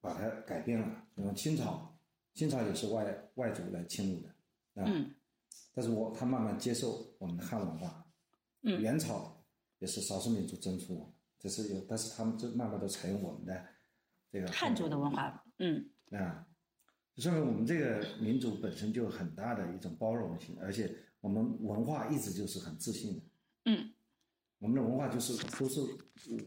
[0.00, 1.04] 把它改变了。
[1.14, 1.87] 那么清朝。
[2.38, 4.28] 清朝也是外外族来侵入的，
[4.80, 4.86] 啊，
[5.74, 8.06] 但是我他慢慢接受我们的汉文化，
[8.62, 9.44] 嗯，元朝
[9.80, 13.66] 也是少数民族征服我们，这是有，但是他们就慢慢都采用我们的
[14.30, 16.46] 这个汉族的文化，嗯，啊，
[17.16, 23.22] 说明我们这个民族本身就有很大的一种包容性，而且我们文化一直就是很自信的，
[23.64, 23.92] 嗯，
[24.60, 25.80] 我们的文化就是都是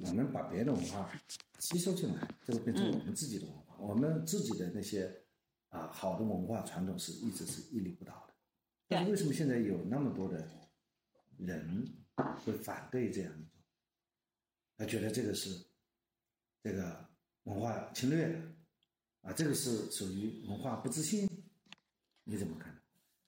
[0.05, 1.11] 我们把别人的文化
[1.59, 5.20] 吸收进来，就变成我们自己的文化，我们自己的那些。
[5.71, 8.33] 啊，好的文化传统是一直是屹立不倒的。
[8.87, 10.47] 但是为什么现在有那么多的
[11.37, 11.87] 人
[12.45, 13.61] 会反对这样一种？
[14.77, 15.49] 他觉得这个是
[16.63, 17.09] 这个
[17.43, 18.39] 文化侵略
[19.21, 21.27] 啊，这个是属于文化不自信。
[22.23, 22.81] 你怎么看？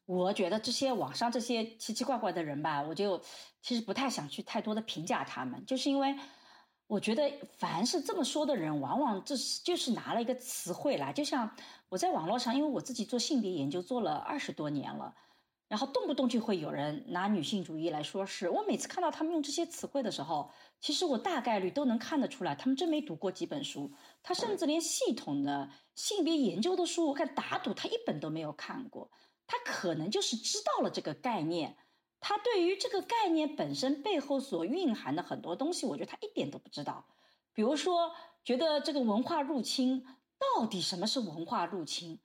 [0.05, 3.21] 我觉得这些网上这些奇奇怪怪的人吧，我就
[3.61, 6.15] 其实不太想去太多的评价他们，就是因为。
[6.93, 7.27] 我觉得
[7.57, 11.49] 凡是这么说的人，往往这是就是拿了一个词汇来，就像
[11.89, 15.15] 我在网络上，因为我自己做性别研究做了二十多年了，
[15.67, 18.47] 然后动不动就会有人拿女性主义来说事。
[18.47, 23.91] 我每次看到他们用这些词汇的时候，其实我大概率都能看得出来，他们真没读过几本书，
[24.21, 29.09] 他甚至连系统的性别研究的书，我看打赌他一本都没有看过，
[29.47, 31.75] 他可能就是知道了这个概念。
[32.25, 37.05] 他对于这个概念本身背后所蕴含的很多东西，我觉得他一点都不知道。
[37.51, 38.15] 比如说，
[38.45, 40.05] 觉得这个文化入侵
[40.39, 42.21] 到底什么是文化入侵？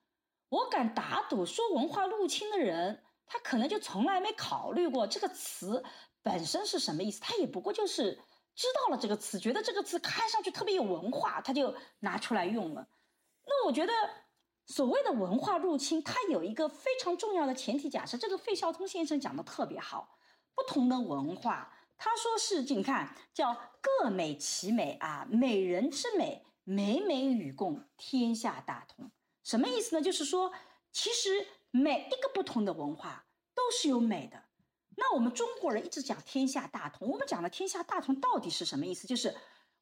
[0.51, 5.85] 我敢打赌，说文化入侵的人，他可能就从来没考虑过这个词
[6.23, 7.21] 本身是什么意思。
[7.21, 8.21] 他也不过就是
[8.55, 12.87] 知道了这个词，觉得这个词看上去特别有文化，他就拿出来用了。
[13.45, 13.93] 那我觉得。
[14.69, 20.19] 所谓的文化入侵，它有一个非常重要的前提假设，这个费孝通先生讲的特别好。
[20.55, 29.11] 不同的文化，他说是，你看叫各美其美啊，美人之美，美美与共，天下大同。
[29.43, 30.03] 什么意思呢？
[30.03, 30.53] 就是说，
[30.93, 34.45] 其实每一个不同的文化都是有美的。
[34.97, 39.07] 那我们中国人一直讲天下大同，我们讲的天下大同到底是什么意思？
[39.07, 39.35] 就是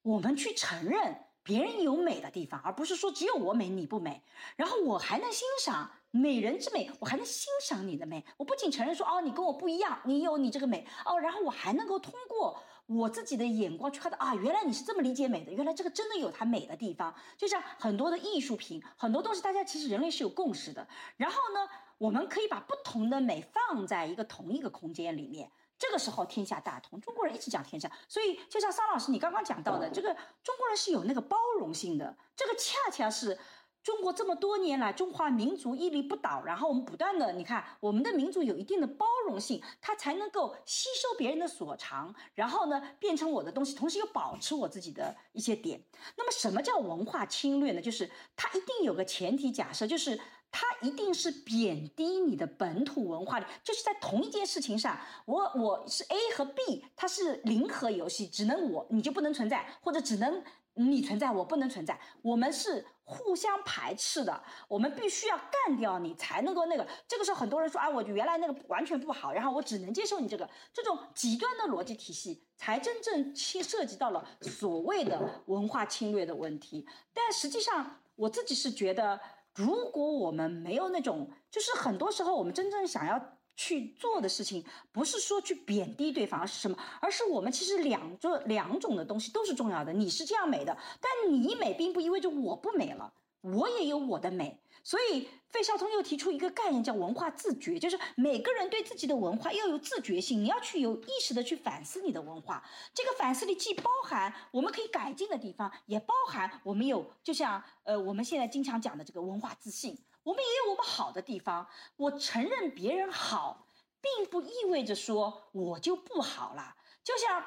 [0.03, 4.21] 我们去承认别人有美的地方，而不是说只有我美你不美。
[4.57, 8.25] 然后我还能欣赏美人之美，我还能欣赏你的美。
[8.37, 17.15] 我不仅承认说哦，你跟我不一样，你有你这个美哦，然后我还能够通过我自己的眼光去看到啊，原来你是这么理解美的，原来这个真的有它美的地方。
[17.37, 20.89] 就像很多的艺术品，很多东西，大家其实人类是有共识的。
[21.17, 21.69] 然后呢，
[21.99, 25.49] 我们可以把不同的美放在一个同一个空间里面。
[25.79, 33.39] 这个时候天下大同，中国人一直讲天下，所以就像桑老师你刚刚讲到的，这个中国人是有那个包容性的，这个恰恰是
[33.83, 45.85] 中国这么多年来中华民族屹立不倒，然后我们不断的，你看我们的民族有一定的包容性，它才能够吸收别人的所长，然后呢变成我的东西，同时又保持我自己的一些点。
[46.17, 47.81] 那么什么叫文化侵略呢？
[47.81, 50.19] 就是它一定有个前提假设，就是。
[50.59, 60.43] 它一定是贬低你的本土文化的，就是在同一件事情上，我我是 A 和 B，它是零和游戏，只能我你就不能存在，或者只能
[60.73, 66.89] 你存在，我不能存在，我们是互相排斥的，我们必须要干掉你才能够那个。
[67.07, 76.89] 这个时候很多人说啊，我原来那个完全不好，然后我只能接受你这个，这种极端的逻辑体系才真正侵涉及到了所谓的文化侵略的问题。
[77.13, 79.21] 但实际上，我自己是觉得。
[79.57, 83.21] 如果我们没有那种，就是很多时候我们真正想要
[83.57, 86.77] 去做的事情，不是说去贬低对方，而是什么？
[87.01, 89.93] 而是我们其实两就两种的东西都是重要的。
[89.95, 94.61] 你是这样美的，但你美并不意味着我不美了，我也有我的美。
[94.87, 102.63] 所以费孝通又提出一个概念叫文化自觉，就是每个人对自己的文化要有自觉性，你要去有意识的去反思你的文化。
[102.95, 111.67] 这个反思里既包含我们可以改进的地方，也包含我们有，就像呃我们现在经常讲的这个文化自信，我们也有我们好的地方。
[111.97, 113.67] 我承认别人好，
[114.01, 116.77] 并不意味着说我就不好了。
[117.03, 117.45] 就像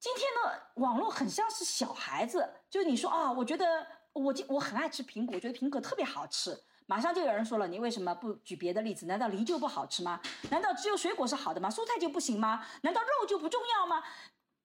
[0.00, 3.95] 今天的网络很像是小孩子，就是你说啊，我觉得。
[4.20, 6.58] 我就我很爱吃苹果，我觉得苹果特别好吃。
[6.86, 9.06] 马上就有人说了，你为什么不举别的例子？
[9.06, 10.20] 难道梨就不好吃吗？
[10.50, 11.68] 难道只有水果是好的吗？
[11.68, 12.64] 蔬菜就不行吗？
[12.82, 14.02] 难道肉就不重要吗？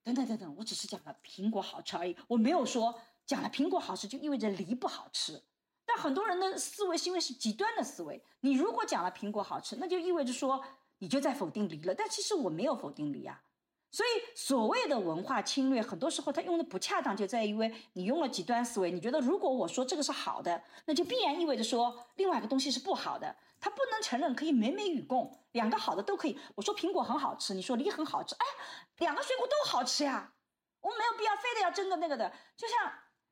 [0.04, 5.44] 等等等等，我只是讲了苹果好吃而已，我没有说讲了苹果好吃就意味着梨不好吃。
[5.86, 10.64] 但很多人的思维是因为是极端的思维，你如果讲了苹果好吃，那就意味着说
[11.00, 11.94] 你就在否定梨了。
[11.96, 13.42] 但其实我没有否定梨啊。
[13.92, 17.54] 所以，所谓的文化侵略，很多时候它用的不恰当，就在于
[17.94, 18.90] 你用了极端思维。
[18.90, 23.36] 你觉得，如果我说这个是好的，那就必然意味着说另外一个东西是不好的。
[23.60, 26.40] 它不能承认可以美美与共，两个好的都可以。
[26.56, 28.46] 我说苹果很好吃，你说梨很好吃，哎，
[29.00, 30.32] 两个水果都好吃呀，
[30.80, 32.78] 我们没有必要非得要争个那个的，就像。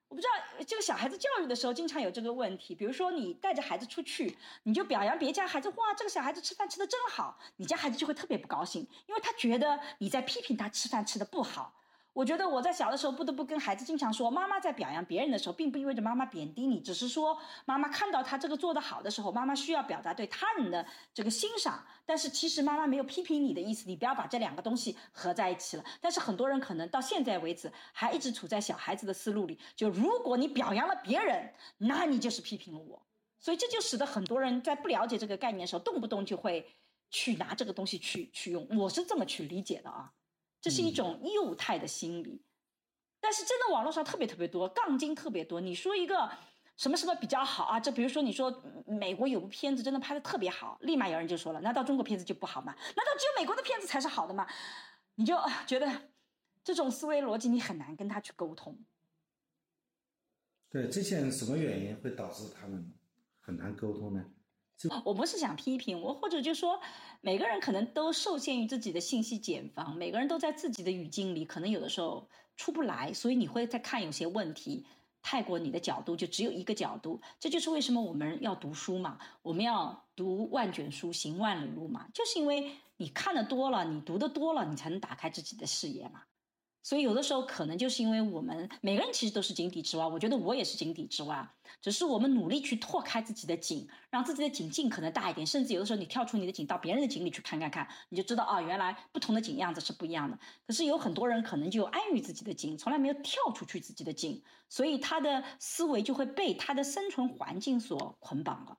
[0.09, 11.78] 我不知道这个小孩子教育的时候经常有这个问题，比如说你带着孩子出去，你就表扬别家孩子，哇，这个小孩子吃饭吃的真好，你家孩子就会特别不高兴，因为他觉得你在批评他吃饭吃的不好。
[12.19, 21.81] 我觉得我在小的时候不得不跟孩子经常说，妈妈在表扬别人的时候，并不意味着妈妈贬低你，只是说妈妈看到他这个做得好的时候，妈妈需要表达对他人的这个欣赏。
[22.05, 25.83] 但是其实妈妈没有批评你的意思，你不要把这两个东西合在一起了。
[26.01, 33.01] 但是很多人可能到现在为止还一直处在小孩子的思路里，就如果你表扬了别人，那你就是批评了我。
[33.39, 36.67] 所以这就使得很多人在不了解这个概念的时候，动不动就会
[37.09, 38.67] 去拿这个东西去去用。
[38.77, 40.11] 我是这么去理解的啊。
[40.61, 42.43] 这是一种幼态的心理，
[43.19, 45.61] 但是真的网络上特别特别多，杠精特别多。
[45.61, 46.29] 你说一个
[46.75, 47.79] 什么什么比较好啊？
[47.79, 52.73] 就比如说你说美国有部片子真的拍的特别好，立马有人就说了，难道中国片子就不好吗？
[52.73, 54.47] 难道只有美国的片子才是好的吗？
[55.15, 55.37] 你就
[55.67, 55.89] 觉得
[56.63, 58.77] 这种思维逻辑你很难跟他去沟通。
[60.69, 62.93] 对，这些人什么原因会导致他们
[63.39, 64.23] 很难沟通呢？
[65.03, 66.79] 我不是想批评我，或者就说
[67.21, 74.85] 每个人可能都受限于自己的信息茧房，每个人都在自己的语境里，可能有的时候出不来，所以你会在看有些问题，
[75.21, 86.21] 太过你的角度就只有一个角度，这就是为什么我们要读书嘛，我们要读万卷书行万里路嘛，就是因为你看的多了，你读的多了，你才能打开自己的视野嘛。
[86.81, 100.39] 所以有的时候可能就是因为我们每个人其实都是井底之蛙，我觉得我也是井底之蛙，只是我们努力去拓开自己的井，让自己的井尽可能大一点，甚至有的时候你跳出你的井到别人的井里去看看看，你就知道啊，原来不同的井样子是不一样的。
[100.65, 108.77] 可是有很多人可能就安于自己的井，从来没有跳出去自己的井，所以他的思维就会被他的生存环境所捆绑了。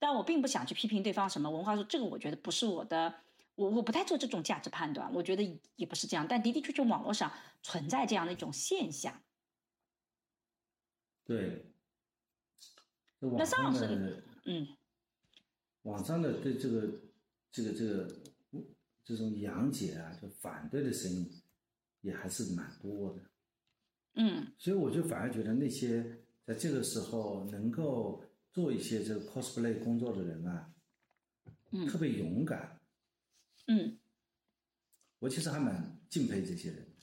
[0.00, 3.14] 但我并不想去批评对方什么文化，说这个我觉得不是我的。
[3.58, 5.42] 我我不太做这种价值判断，我觉得
[5.74, 9.20] 也不是这样，但的的确确网络上存在这样的一种现象。
[11.24, 11.64] 对。
[13.20, 14.68] 那张老师，嗯，
[15.82, 16.88] 网上的对这个
[17.50, 18.08] 这个这个
[19.04, 21.28] 这种杨姐啊，就反对的声音
[22.02, 23.22] 也还是蛮多的。
[24.14, 30.72] 嗯，所以我就反而觉得那些在这个时候能够做一些这个 cosplay 工作的人啊，
[31.72, 32.77] 嗯特别勇敢。
[33.68, 33.98] 嗯。
[35.20, 36.96] 我其实还蛮敬佩这些人，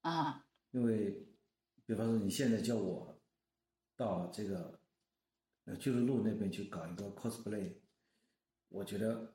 [0.00, 1.26] 啊，因为
[1.84, 3.20] 比方说你现在叫我
[3.94, 4.80] 到这个
[5.64, 7.74] 呃巨鹿路那边去搞一个 cosplay，
[8.68, 9.34] 我觉得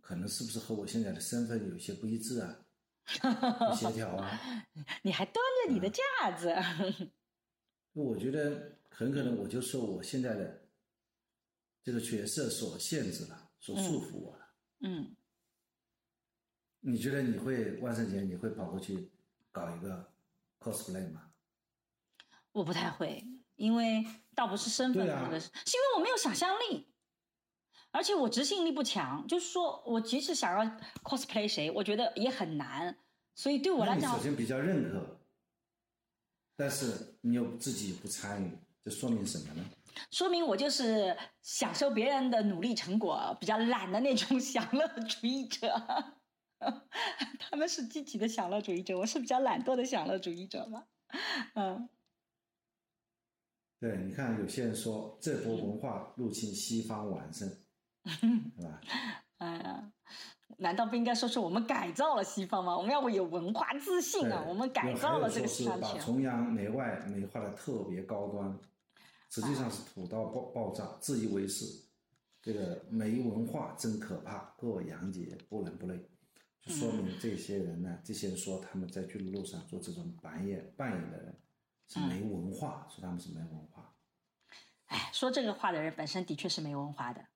[0.00, 2.64] 可能是不是和我现在的身份有些不一致啊，
[3.70, 4.66] 不协调啊。
[5.02, 5.34] 你还端
[5.66, 6.02] 着你的架
[6.36, 6.54] 子，
[7.92, 10.68] 我觉得很可能我就受我现在的
[11.82, 14.54] 这个角色所限制了，所束缚我了。
[14.80, 15.14] 嗯，
[16.90, 19.10] 你觉得你会万圣节你会跑过去
[19.52, 20.10] 搞一个
[20.58, 21.20] cosplay 吗？
[22.52, 23.22] 我不太会，
[23.56, 24.02] 因为
[24.34, 26.86] 倒不是身份对啊这个事，是因为我没有想象力，
[27.90, 29.26] 而且我执行力不强。
[29.26, 30.64] 就是说我即使想要
[31.04, 32.96] cosplay 谁，我觉得也很难。
[33.34, 35.20] 所以对我来讲你首，先比较认可，
[36.56, 39.62] 但是你又自己不参与，这说明什么呢？
[40.10, 45.68] 说明我就是享受别人的努力成果，比较懒的那种 享乐主义者。
[47.50, 50.84] 他们是积极的享乐主义者，我是比较懒惰的享乐主义者嘛。
[51.54, 51.88] 嗯
[53.80, 57.48] 对，你看有些人说这波文化入侵西方完胜，
[58.04, 58.80] 是吧？
[59.38, 59.92] 哎呀，
[60.56, 62.76] 难道不应该说是我们改造了西方吗？
[62.76, 64.44] 我们要有文化自信啊！
[64.48, 66.06] 我们改造了这个西有还有说是把方。
[66.06, 68.58] 崇洋媚外美化的特别高端，
[69.30, 71.64] 实际上是土到爆爆炸，自以为是。
[72.40, 76.04] 这个没文化真可怕，过洋节不伦不类，就
[76.68, 81.34] 说明这些人呢，这些人说他们在巨鹿路上做这种扮演扮演的人
[81.88, 83.94] 是没文化，说他们是没文化。
[84.86, 87.26] 哎，说这个话的人本身的确是没文化的，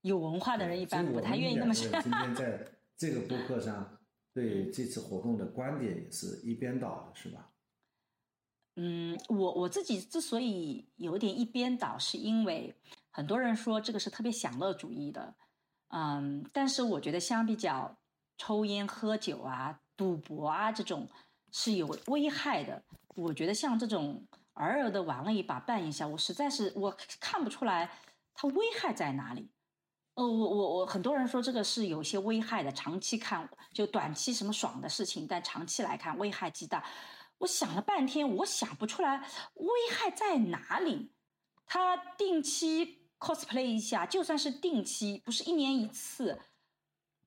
[0.00, 1.90] 有文化的人一般不太愿意那么说。
[2.00, 2.66] 今天在
[2.96, 3.98] 这个播客上
[4.32, 7.50] 对这次活动的观点也是一边倒的，是吧？
[8.76, 12.74] 嗯，我我自己之所以有点一边倒，是因为
[13.10, 15.36] 很多人说这个是特别享乐主义的，
[15.88, 17.98] 嗯，但是我觉得相比较
[18.38, 21.08] 抽烟、喝酒啊、赌博啊这种
[21.50, 22.82] 是有危害的。
[23.14, 27.90] 我觉得像这种偶尔的玩了一把、扮一下，我实在是我看不出来
[28.34, 29.50] 它危害在哪里。
[30.14, 36.84] 呃，我我我，很多人说这个是有些危害的，长期看就短期什么爽的事情，但长期来看危害极大。
[37.38, 41.12] 我想了半天，我想不出来危害在哪里。
[41.64, 46.38] 他定期 cosplay 一下，就算是定期，不是一年一次，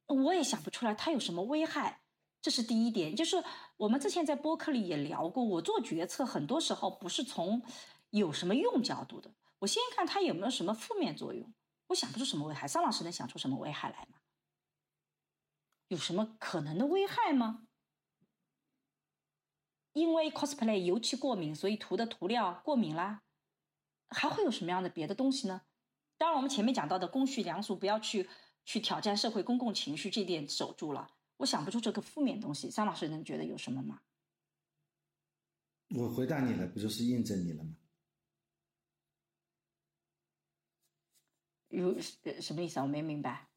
[0.07, 2.01] 我也想不出来它有什么危害。
[2.41, 3.43] 这是第一点，就是
[3.77, 7.63] 我们之前在播客里也聊过，我做决策很多时候不是从
[8.11, 11.51] 有什么用角度的，我先看它有没有什么负面作用。
[11.87, 14.19] 我想不出什么危害，桑老师能想出什么危害来吗？
[15.87, 17.67] 有什么可能的危害吗？
[19.93, 23.21] 因为 cosplay 油漆过敏，所以涂的涂料过敏啦。
[24.09, 25.61] 还会有什么样的别的东西呢？
[26.17, 28.29] 当然，我们前面讲到的公序良俗，不要去
[28.65, 31.09] 去挑战社会公共情绪，这点守住了。
[31.37, 34.01] 我想不出这个负面东西，张老师能觉得有什么吗？
[35.95, 37.75] 我回答你了，不就是印证你了吗？
[41.69, 42.83] 有呃什么意思啊？
[42.83, 43.47] 我没明白。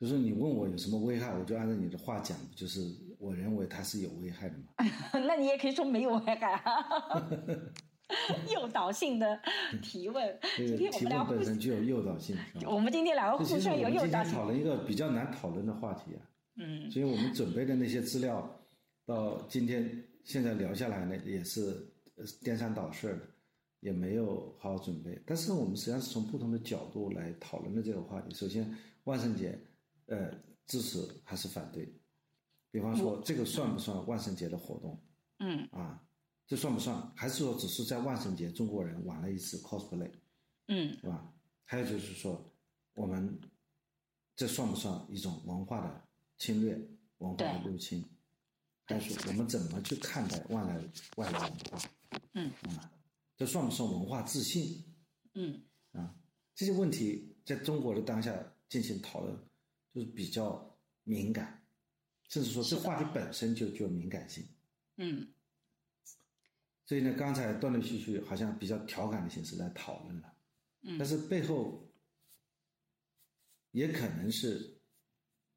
[0.00, 2.80] 就是你问我有什么危害，我就按照你的话讲，就是
[3.18, 4.68] 我认为它是有危害的嘛。
[5.26, 7.28] 那你也可以说没有危害啊。
[8.52, 9.40] 诱导性的
[9.82, 12.36] 提问，这今天我个提问们俩本身就有诱导性，
[12.66, 14.10] 我们今天两个互相有诱导性。
[14.10, 16.20] 今天讨论一个比较难讨论的话题啊，
[16.56, 18.60] 嗯所以我们准备的那些资料，
[19.04, 21.86] 到今天现在聊下来呢，也是
[22.16, 23.20] 呃颠三倒四的，
[23.80, 25.20] 也没有好好准备。
[25.26, 28.34] 但是我们实际上是从不同的角度来讨论的这个话题。
[28.34, 29.58] 首先，万圣节，
[30.06, 30.30] 呃，
[30.66, 31.86] 支持还是反对？
[32.70, 34.98] 比方说，这个算不算万圣节的活动
[35.38, 36.02] 嗯啊？
[36.48, 37.12] 这算不算？
[37.14, 40.10] 还是说只是在万圣节中国人玩了一次 cosplay？
[40.66, 41.30] 嗯是吧？
[41.64, 42.50] 还有就是说，
[42.94, 43.38] 我们
[44.34, 46.74] 这算不算一种文化的侵略、
[47.18, 48.02] 文化的入侵？
[48.86, 50.82] 还有说我们怎么去看待外来
[51.16, 51.78] 外来文化？
[52.32, 52.90] 嗯啊，
[53.36, 54.82] 这算不算文化自信
[55.34, 56.14] 嗯啊？
[56.54, 58.34] 这些问题在中国的当下
[58.70, 59.38] 进行讨论，
[59.92, 61.62] 就是比较敏感，
[62.30, 64.42] 甚至说这话题本身就具有敏感性。
[64.96, 65.28] 嗯
[66.88, 70.34] 所以呢，刚才断断续续，好像比较调侃的形式来讨论了。
[70.80, 71.86] 嗯但是背后
[73.72, 74.80] 也可能是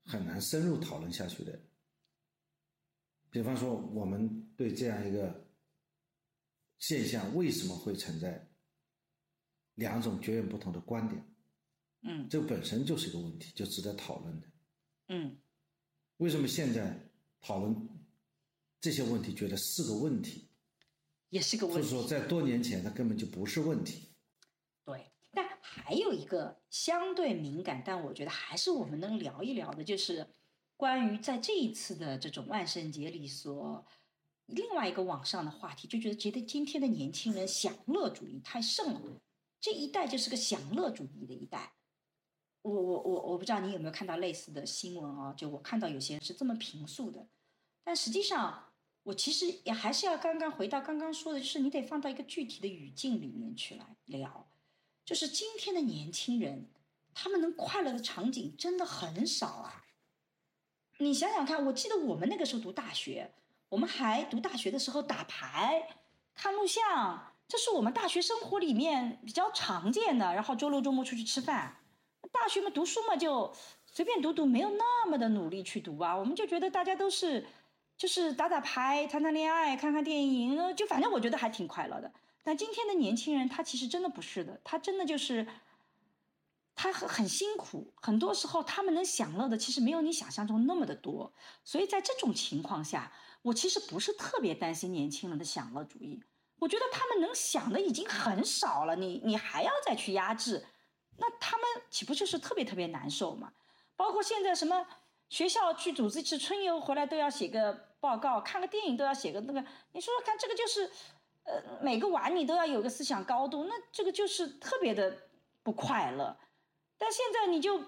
[0.04, 1.58] 很难深入讨论下去的。
[3.30, 5.48] 比方说，我们对这样一个
[6.80, 8.46] 现象为什么会存在
[9.76, 11.26] 两种截然不同的观点，
[12.02, 14.48] 嗯这本身就是一个问题，就值得讨论的。
[15.08, 15.38] 嗯
[16.18, 17.10] 为什么现在
[17.40, 17.90] 讨论
[18.82, 20.51] 这些问题觉得是个问题？
[21.32, 21.82] 也是个问题。
[21.82, 24.10] 就是说，在多年前，它根本就不是问题。
[24.86, 30.28] 对，但还有一个相对敏感，但我觉得还是我们能聊一聊的，就是
[30.76, 33.86] 关于在这一次的这种万圣节里所
[34.48, 39.22] 另外一个网上的话题，就觉得觉得今天的年轻人享乐主义太盛了，
[39.62, 41.74] 这一代就是个享乐主义的一代。
[42.64, 45.34] 我我我我不知道你有没有看到类似的新闻啊？
[45.34, 47.26] 就我看到有些人是这么评述的，
[47.86, 48.71] 但实际上。
[49.04, 54.48] 我其实也还是要刚刚回到刚刚说的，就是你得放到一个具体的语境里面去来聊，
[55.04, 56.70] 就是今天的年轻人，
[57.16, 59.86] 他们能快乐的场景真的很少啊。
[61.00, 63.32] 你想想看，我记得我们那个时候读大学，
[63.70, 65.98] 我们还读大学的时候打牌、
[66.36, 70.36] 看录像，这是我们大学生活里面比较常见的。
[70.36, 71.78] 然后周六周末出去吃饭，
[72.32, 73.52] 大学嘛读书嘛就
[73.88, 76.16] 随便读读，没有那么的努力去读啊。
[76.16, 77.48] 我们就觉得大家都是。
[78.02, 82.12] 就是打打牌、谈谈恋爱、看看电影，就反正我觉得还挺快乐的。
[82.42, 85.46] 但今天的年轻人，他其实真的不是的，他真的就是
[86.74, 91.32] 他很很辛苦，很多时候他们能享乐的其实没有你想象中那么的多。
[91.64, 96.24] 所以在这种情况下，我其实不是特别担心年轻人的享乐主义。
[96.58, 100.66] 我觉得他们能想的已经很少了，你你还要再去压制，
[101.20, 103.54] 那他们岂不就是特别特别难受吗？
[103.96, 104.88] 包括现在什么
[105.30, 107.91] 学校去组织一次春游回来都要写个。
[108.02, 110.90] 报告看个电影都要写个那个，你说说看，这个就是，
[111.44, 115.16] 呃，每个碗你都要有个思想高度，那这个就是特别的
[115.62, 116.36] 不快乐。
[116.98, 117.80] 但现在你就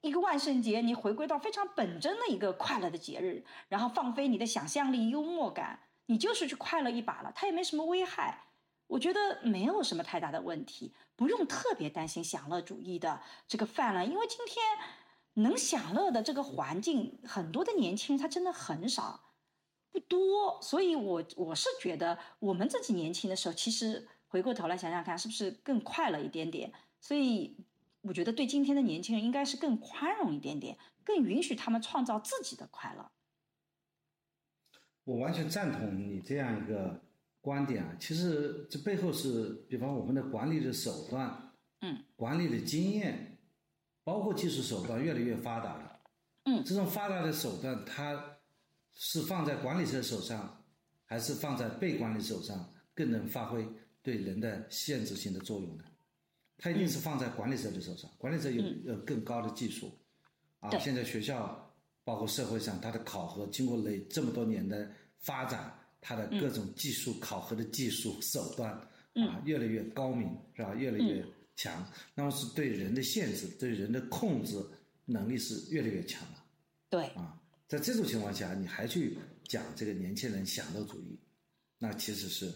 [0.00, 8.46] 一个万圣节，你回归到非常本真的一个快乐的节日，然后放飞你的想象力、幽默感，你就是去快乐一把了，它也没什么危害。
[8.86, 14.64] 我觉得没有什么太大的问题，不用特别担心享乐主义的这个泛滥，因为今天
[15.34, 19.27] 能享乐的这个环境，很多的年轻人他真的很少。
[19.98, 26.72] 不多，所以我我是觉得我们自己年轻的时候，其实回过头来想想看，是不是更快了一点点？
[27.00, 27.56] 所以
[28.02, 33.10] 我觉得对今天的年轻人应该是更宽容一点点，更允许他们创造自己的快乐。
[35.04, 37.00] 我完全赞同你这样一个
[37.40, 37.96] 观点啊！
[37.98, 43.38] 其实这背后是，比方我们的管理的手段，嗯，管理的经验，
[44.04, 46.00] 包括技术手段越来越发达了，
[46.44, 48.36] 嗯，这种发达的手段它。
[48.94, 50.64] 是放在管理者手上，
[51.04, 53.66] 还是放在被管理手上更能发挥
[54.02, 55.84] 对人的限制性的作用呢？
[56.58, 59.96] 它一定是放在管理者的手上，管理者有有更高的技术。
[60.58, 61.72] 啊，现在学校
[62.02, 68.72] 包括社会上，它的考核经过了这么多年的发展，它的各种技术考核的技术手段
[69.14, 70.74] 啊，越来越高明，是吧？
[70.74, 71.24] 越来越
[71.54, 71.86] 强。
[72.16, 74.60] 那么是对人的限制、对人的控制
[75.04, 76.44] 能力是越来越强了。
[76.90, 77.04] 对。
[77.10, 77.40] 啊。
[77.68, 81.20] 在这种情况下，你还去讲这个年轻人享乐主义，
[81.76, 82.50] 那其实是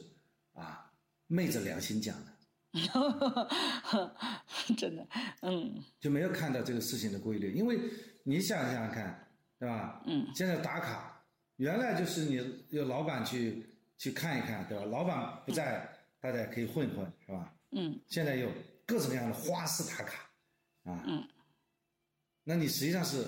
[0.55, 0.91] 啊
[1.27, 2.33] 昧着良心讲的，
[4.75, 5.07] 真的，
[5.43, 7.53] 嗯，就没有看到这个事情的规律。
[7.53, 7.79] 因为
[8.25, 10.03] 你想想看，对吧？
[10.07, 11.23] 嗯，现在打卡，
[11.57, 13.67] 原来就是你有老板去
[13.99, 14.87] 去看一看，对吧？
[14.87, 15.87] 老板不在，
[16.21, 17.55] 大家可以混一混，是吧？
[17.73, 18.51] 嗯，现在有
[18.87, 20.31] 各种各样的花式打卡，
[20.85, 21.29] 啊，嗯，
[22.45, 23.27] 那你实际上是。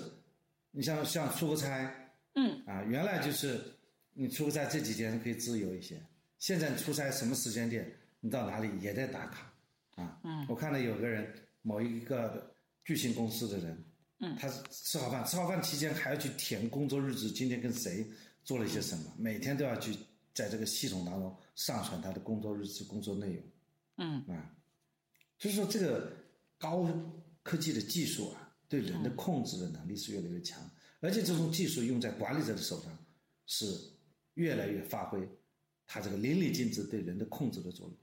[0.77, 1.89] 你像像出个差，
[2.33, 3.61] 嗯，啊，原来就是
[4.11, 5.97] 你出个差这几天可以自由一些，
[6.37, 9.53] 现在你出差什么时间点，你到哪里也在打卡，
[9.95, 12.53] 啊，嗯，我看到有个人某一个
[12.83, 13.85] 巨星公司的人，
[14.19, 18.05] 嗯，他吃好饭，吃好饭期间还要去填工作日志，今天跟谁
[18.43, 19.95] 做了一些什么，每天都要去
[20.33, 23.43] 在这个系统当中上传他的工作日志、工作内容，
[23.95, 24.53] 嗯，啊，
[25.37, 26.11] 就是说这个
[26.57, 26.85] 高
[27.43, 28.41] 科技的技术啊。
[28.67, 30.59] 对人的控制的能力是越来越强，
[30.99, 32.97] 而且这种技术用在管理者的手上，
[33.45, 33.65] 是
[34.33, 35.27] 越来越发挥
[35.85, 37.97] 它这个淋漓尽致对人的控制的作用。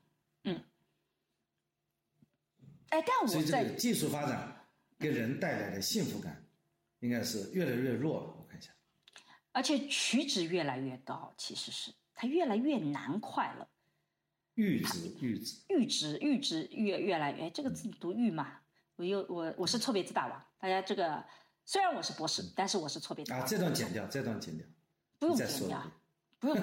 [0.45, 0.65] 嗯。
[2.91, 4.67] 哎，但我所以这个技术发展
[4.99, 6.47] 给人带来的幸福感，
[7.01, 8.37] 应该是越来越弱了。
[8.39, 8.71] 我看一下。
[9.53, 13.69] 而且取值越来越高，其实是它越来越难快乐。
[14.55, 18.62] 阈值，阈值，阈值，阈值越越来越，这个字读阈嘛？
[19.03, 21.21] 我又我我是错别字大王，大家这个
[21.65, 23.33] 虽然我是博士，但是我是错别字。
[23.33, 24.65] 啊，这段剪掉，这段剪掉，
[25.19, 25.83] 不用剪掉，
[26.39, 26.57] 不用，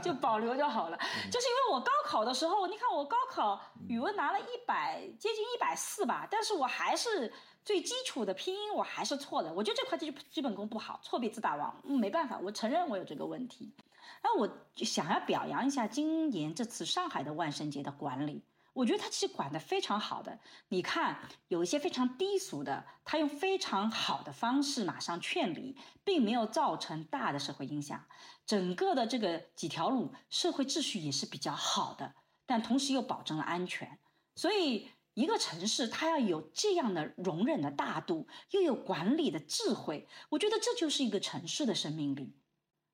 [0.00, 0.96] 就保留就好了。
[0.96, 7.32] 就是因为我高考的时候，你看我高考语文拿了一百，接近一百四吧，但是我还是
[7.64, 9.52] 最基础的拼音我还是错的。
[9.52, 13.74] 我觉得这块基基本功不好，错别字大王，没办法，我承认我有这个问题。
[14.22, 18.40] 那我想要表扬一下今年这次上海的万圣节的管理。
[18.74, 20.38] 我觉得他其实管得非常好的。
[20.68, 28.06] 你看，有一些非常低俗的，他用非常好的方式马上劝离，并没有造成大的社会影响。
[28.46, 32.14] 整个的这个几条路社会秩序也是比较好的，
[32.46, 33.98] 但同时又保证了安全。
[34.34, 42.34] 所以，一个城市它要有这样的容忍的大度，又有管理的智慧，我觉得这就是一个城市的生命力。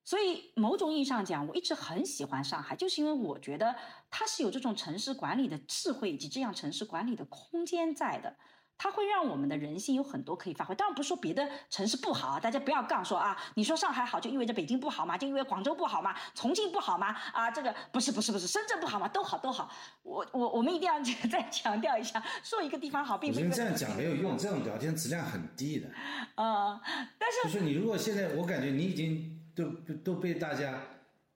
[0.09, 3.75] 所以，某种意义上讲，我一直很喜欢上海，就是因为我觉得
[4.09, 8.35] 它是有这种城市管理的智慧以及这样城市管理的空间在的。
[8.75, 10.73] 它会让我们的人性有很多可以发挥。
[10.73, 15.15] 当然不是说别的城市不好，大家不要杠说啊，你说上海好就意味着北京不好吗？
[15.15, 16.15] 就因为广州不好吗？
[16.33, 17.09] 重庆不好吗？
[17.31, 19.07] 啊，这个不是不是不是，深圳不好吗？
[19.09, 19.69] 都好都好。
[20.01, 20.99] 我我我们一定要
[21.29, 25.87] 再强调一下，说一个地方好，并不是这样讲没有用，这种聊天质量很低的。
[26.41, 26.81] 啊，
[27.19, 29.38] 但是就是你如果现在，我感觉你已经。
[29.63, 30.81] 都都被大家，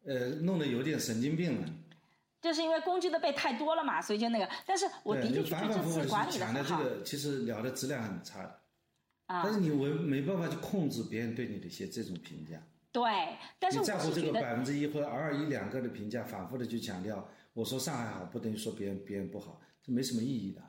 [0.06, 1.68] 呃，弄得有点神经病了。
[2.42, 4.50] 就是因为攻击的被太多了嘛，所以就那个。
[4.66, 6.84] 但是我的确觉得这次管理的很好。
[6.84, 8.60] 这个其实聊的质量很差的。
[9.28, 9.42] 啊。
[9.44, 12.62] 但是你没没办法去控制别人对你的一些这种评价。
[12.92, 13.04] 对，
[13.60, 20.62] 但是你在乎这个百分之一或者偶尔一两个的评价，反复的去强调，我说上海好，不等于说别人别人不好，这没什么意义的。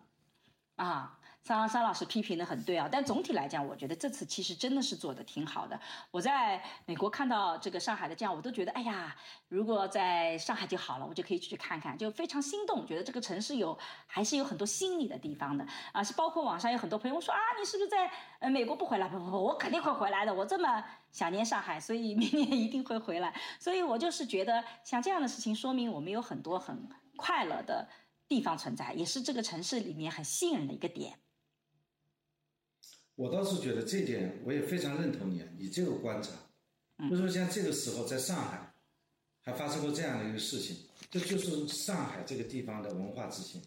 [0.76, 1.18] 啊。
[1.44, 5.78] 张张老师批评的很对啊，但总体来讲，我觉得这次其实真的是做的挺好的。
[6.10, 9.14] 我在美国看到这个上海的这样，我都觉得，哎呀，
[9.48, 16.02] 如果在上海就好了，我就可以去看看，就非常心动，觉得这个城市有还是有很多心理的地方的啊。
[16.02, 19.06] 是包括网上有很多朋友说啊，你是不是在呃美国不回来？
[19.06, 20.32] 不不不，我肯定会回来的。
[20.32, 20.82] 我这么
[21.12, 23.38] 想念上海，所以明年一定会回来。
[23.60, 27.86] 所以我就是觉得，像这样的事情，说明我们有很多很快乐的
[28.26, 31.18] 地方存在，也是这个城市里面很吸引人的一个点。
[33.16, 36.30] 我倒是觉得这点我也非常认同你，你这个观察，
[37.10, 38.74] 为什么像这个时候在上海，
[39.42, 40.76] 还发生过这样的一个事情，
[41.10, 43.62] 这就是上海这个地方的文化自信。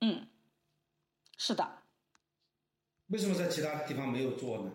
[0.00, 0.26] 嗯，
[1.36, 1.68] 是的。
[3.08, 4.72] 为什么在其他地方没有做呢？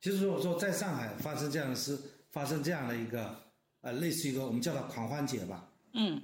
[0.00, 1.98] 其实我说在上海发生这样的事，
[2.30, 3.38] 发生这样的一个
[3.82, 5.70] 呃，类似一个我们叫它狂欢节吧。
[5.92, 6.20] 嗯。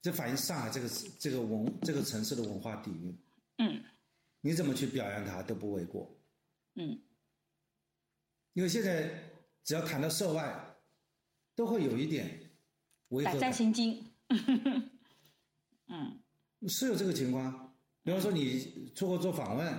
[0.00, 3.18] 这反映上海这个这个文这个城市的文化底蕴。
[3.56, 3.82] 嗯。
[4.40, 6.08] 你怎么去表扬他都不为过，
[6.76, 7.00] 嗯，
[8.52, 9.10] 因为现在
[9.64, 10.76] 只要谈到涉外，
[11.56, 12.38] 都会有一点
[13.08, 13.32] 违和感。
[13.32, 14.04] 胆战心惊，
[15.88, 16.20] 嗯，
[16.68, 17.76] 是有这个情况。
[18.04, 19.74] 比方说你出国做访问，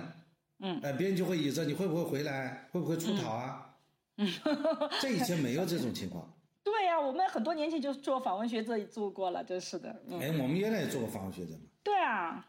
[0.58, 3.74] 嗯，哎，别人就会疑着你会不会回来，会不会出逃啊？
[4.18, 4.28] 嗯，
[5.00, 6.36] 这以前没有这种情况。
[6.62, 9.90] 对呀，我们很多年前就做访问学者也做过了，真是的。
[10.20, 11.62] 哎，我们原来也做过访问学者嘛。
[11.82, 12.46] 对啊。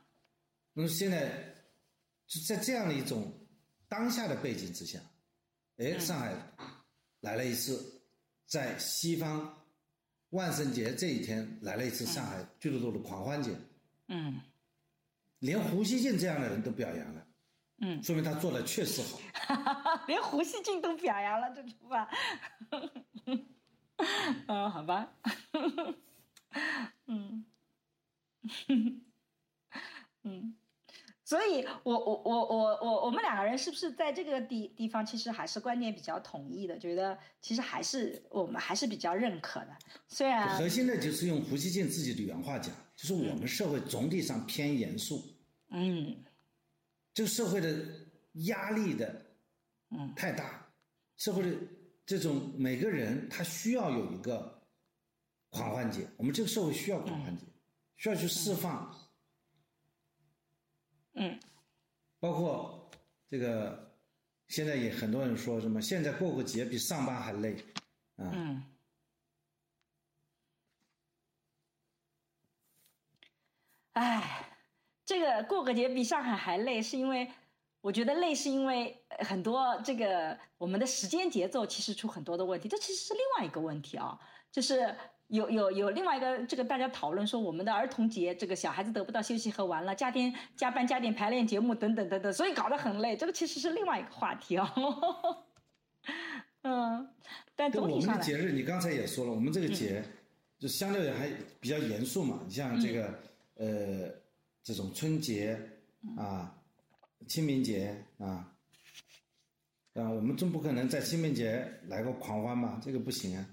[0.73, 1.55] 那么现在。
[2.39, 3.31] 在这样的一种
[3.89, 4.99] 当下的背景之下，
[5.77, 6.33] 哎，上海
[7.19, 8.01] 来了一次，
[8.45, 9.65] 在西方
[10.29, 13.53] 万圣节这一天来了一次上海巨鹿路的狂欢节，
[14.07, 14.39] 嗯，
[15.39, 17.27] 连胡锡进这样的人都表扬了，
[17.79, 19.19] 嗯，说明他做的确实好，
[20.07, 22.09] 连胡锡进都表扬了，这句话，
[24.47, 25.13] 嗯，好吧，
[27.07, 27.45] 嗯，
[30.23, 30.55] 嗯。
[31.31, 36.77] 所以，我我我我我我们两个人是不是在这个地地方，其实还是观念比较统一的？
[36.77, 39.69] 觉得其实还是我们还是比较认可的。
[40.09, 45.23] 虽然核心的就是用胡锡进自己的原话讲，就是我们社会总体上偏严肃。
[45.69, 46.21] 嗯，
[47.13, 47.77] 这个社会的
[48.33, 49.25] 压力的
[49.91, 50.67] 嗯太大，
[51.15, 51.55] 社会的
[52.05, 54.61] 这种每个人他需要有一个
[55.49, 57.45] 狂欢节，我们这个社会需要狂欢节，
[57.95, 58.93] 需要去释放。
[61.13, 61.39] 嗯，
[62.19, 62.89] 包括
[63.29, 63.93] 这个，
[64.47, 67.55] 现在也很多人说什么，现在过个节比上班还累，
[68.15, 68.63] 啊，嗯，
[73.93, 74.49] 哎，
[75.05, 77.29] 这个过个节比上海还累，是因为
[77.81, 84.19] 我觉得累，是因为很多这个我们的时间节奏其实出很多的问题，这其实是另外一个问题啊，
[84.51, 84.95] 就是。
[85.31, 93.15] 有有有另外一个这个大家讨论说我们的儿童节这个小孩子得不到休息和玩了加点加班加点排练节目等等等等，所以搞得很累。
[93.15, 94.67] 这个其实是另外一个话题哦。
[96.63, 97.09] 嗯，
[97.55, 100.03] 但总体上我们的节日你刚才也说了，我们这个节
[100.59, 101.29] 就相对还
[101.61, 102.41] 比较严肃嘛。
[102.45, 103.19] 你像这个
[103.55, 104.09] 呃
[104.61, 105.57] 这种春节
[106.17, 106.53] 啊、
[107.25, 108.51] 清明节啊，
[109.93, 113.45] 啊我们总不可能在清明节来个狂欢嘛，这个不行啊。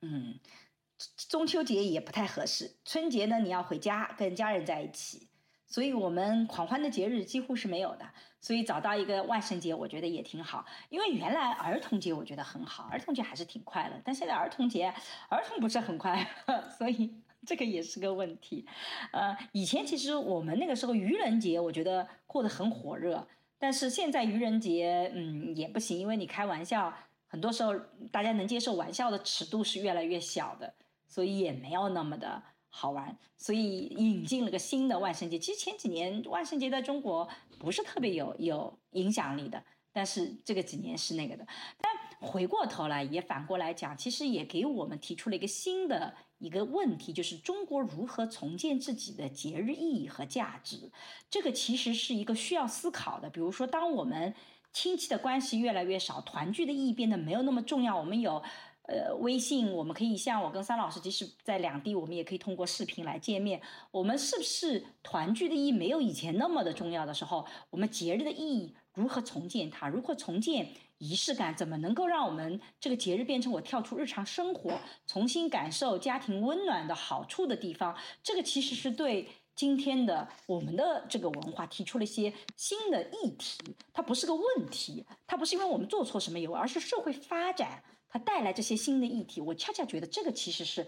[0.00, 0.34] 嗯。
[1.28, 5.28] 中秋节也不太合适，春节呢你要回家跟家人在一起，
[5.66, 8.06] 所以我们狂欢的节日几乎是没有的。
[8.38, 10.64] 所以找到一个万圣节，我觉得也挺好。
[10.88, 14.00] 因为原来儿童节我觉得很好，儿童节还是挺快乐。
[14.04, 14.86] 但现在儿童节
[15.28, 16.24] 儿童不是很快，
[16.78, 17.12] 所以
[17.44, 18.64] 这个也是个问题。
[19.10, 23.26] 呃，以前其实我们那个时候愚人节，我觉得过得很火热，
[23.58, 26.94] 但是现在愚人节，嗯，也不行，因为你开玩笑，
[27.26, 27.74] 很多时候
[28.12, 30.72] 大家能接受玩笑的尺度是越来越小的，
[31.06, 33.16] 所以也没有那么的好玩。
[33.36, 35.38] 所以引进了个新的万圣节。
[35.38, 37.28] 其实前几年万圣节在中国
[37.58, 39.62] 不是特别有有影响力的。
[39.92, 41.46] 但是这个几年是那个的，
[41.80, 41.90] 但
[42.20, 50.92] 回过头来也反过来讲，其实也给我们提出了一个新的一个问题，就是中国如何重建自己的节日意义和价值。
[51.30, 53.30] 这个其实是一个需要思考的。
[53.30, 54.34] 比如说，当我们
[54.70, 58.42] 亲戚的关系越来越少，团聚的意义变得没有那么重要，我们有
[58.86, 63.60] 呃微信，我们可以像我跟三老师，即使在两地，我们也可以通过视频来见面。
[63.90, 68.74] 我们是不是团聚的意义没有以前那么的重要的时候，我们节日的意义？
[68.94, 69.88] 如何重建它？
[69.88, 70.68] 如何重建
[70.98, 71.54] 仪式感？
[71.54, 77.94] 怎么能够让我们这个节日变成我跳出日常生活，重新感受家庭温暖的好处的地方？
[78.22, 83.58] 这个其实是对今天的我们的这个文化提出了一些新的议题。
[83.92, 87.82] 它不是个问题，它不是因为我们做错什么有，而是社会发展
[88.18, 89.40] 带来这些新的议题。
[89.40, 90.86] 我恰恰觉得这个其实是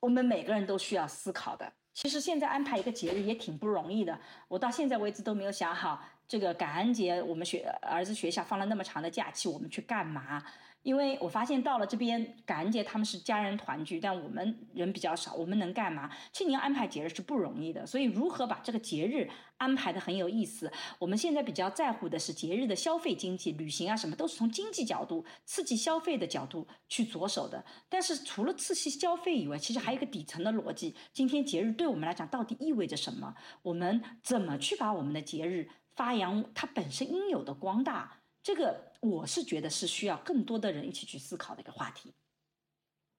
[0.00, 1.72] 我们每个人都需要思考的。
[1.92, 4.18] 其实现在安排一个节日也挺不容易的，
[4.48, 6.02] 我到现在为止都没有想好。
[6.28, 10.44] 这个感恩节，我们学儿子学校放了那么长的假期，我们去干嘛？
[10.82, 16.10] 因为我发现到了这边感恩节他们是家人团聚，但我们人比较少，我们能干嘛？
[16.32, 19.28] 其实你要安排节日是不容易的，所以如何把这个节日
[19.58, 20.72] 安排的很有意思？
[20.98, 27.62] 我们现在比较在乎的是节日的消费经济、旅行啊什么，都是从经济角度刺激消费的角度去着手的。
[27.88, 33.34] 但是除了刺激消费以外，其实还有一个底层的逻辑：今天节日对我们来讲到底意味着什么？
[33.62, 38.19] 我们怎么去把我们的节日发扬它本身应有的光大？
[38.42, 42.14] 这个我是觉得是需要更多的人一起去思考的一个话题。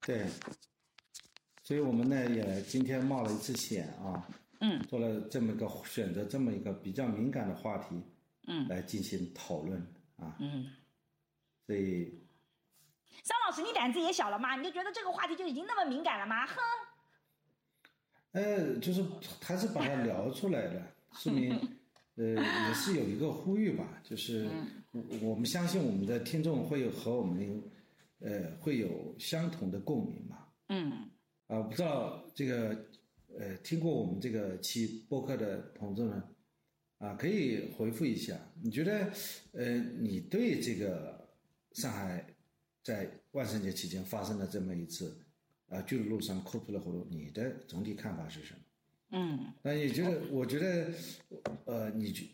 [0.02, 0.28] 对，
[1.64, 4.28] 所以我们呢也今天冒了一次险啊，
[4.62, 8.02] 嗯，做了这么一个选择，这么一个比较敏感的话题，
[8.48, 9.80] 嗯，来进行讨论
[10.18, 10.72] 啊，嗯，
[11.68, 12.20] 所以，
[13.24, 14.56] 张老师，你胆子也小了吗？
[14.56, 16.48] 你就觉得这个话题就已经那么敏感了吗？
[16.48, 16.56] 哼，
[18.32, 19.06] 呃，就是
[19.42, 21.78] 还是把它聊出来了，说明。
[22.18, 24.50] 呃，也是有一个呼吁吧，就是
[24.92, 27.64] 我我们相信我们的听众会有和我们，
[28.20, 30.48] 呃，会有相同的共鸣嘛。
[30.68, 31.10] 嗯。
[31.48, 32.86] 啊，不知道这个，
[33.38, 36.24] 呃，听过我们这个期播客的同志们，
[36.98, 39.12] 啊，可以回复一下，你觉得，
[39.52, 41.28] 呃，你对这个
[41.74, 42.26] 上海
[42.84, 45.14] 在万圣节期间发生的这么一次，
[45.68, 48.60] 啊，巨鹿路上 cosplay 活动，你的总体看法是什么？
[49.14, 50.94] 嗯，那你觉得，我觉得，
[51.66, 52.26] 呃，你觉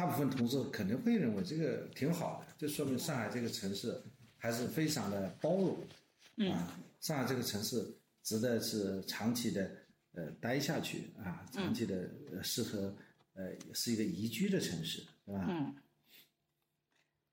[0.00, 4.00] 大部分同事肯定会认为这个挺好的，这说明上海这个城市
[4.38, 7.86] 还是非常的包容，啊，上海这个城市
[8.22, 9.70] 值得是长期的
[10.12, 12.08] 呃待下去啊，长期的
[12.42, 12.96] 适合
[13.34, 15.44] 呃是一个宜居的城市，是吧？
[15.50, 15.76] 嗯，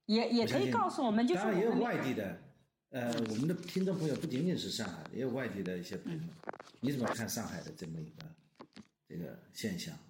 [0.08, 2.38] 也也可以告诉我们，就是当然也有外地的，
[2.90, 6.20] 呃，我们的听众朋友不仅仅是上海，也有外地的一些朋友，
[6.82, 8.26] 你怎么看上海的这么一个？
[9.10, 10.07] 这个现象啊，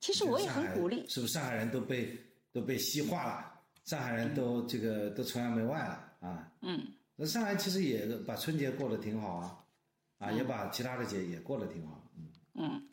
[0.00, 2.16] 其实我也很鼓励，是不是上海人都被
[2.52, 3.54] 都被西化了？
[3.84, 6.52] 上海人都这个都崇洋媚外了啊？
[6.60, 6.86] 嗯，
[7.16, 9.64] 那上海其实也把春节过得挺好啊，
[10.18, 12.00] 啊，也把其他的节也过得挺好。
[12.16, 12.88] 嗯嗯，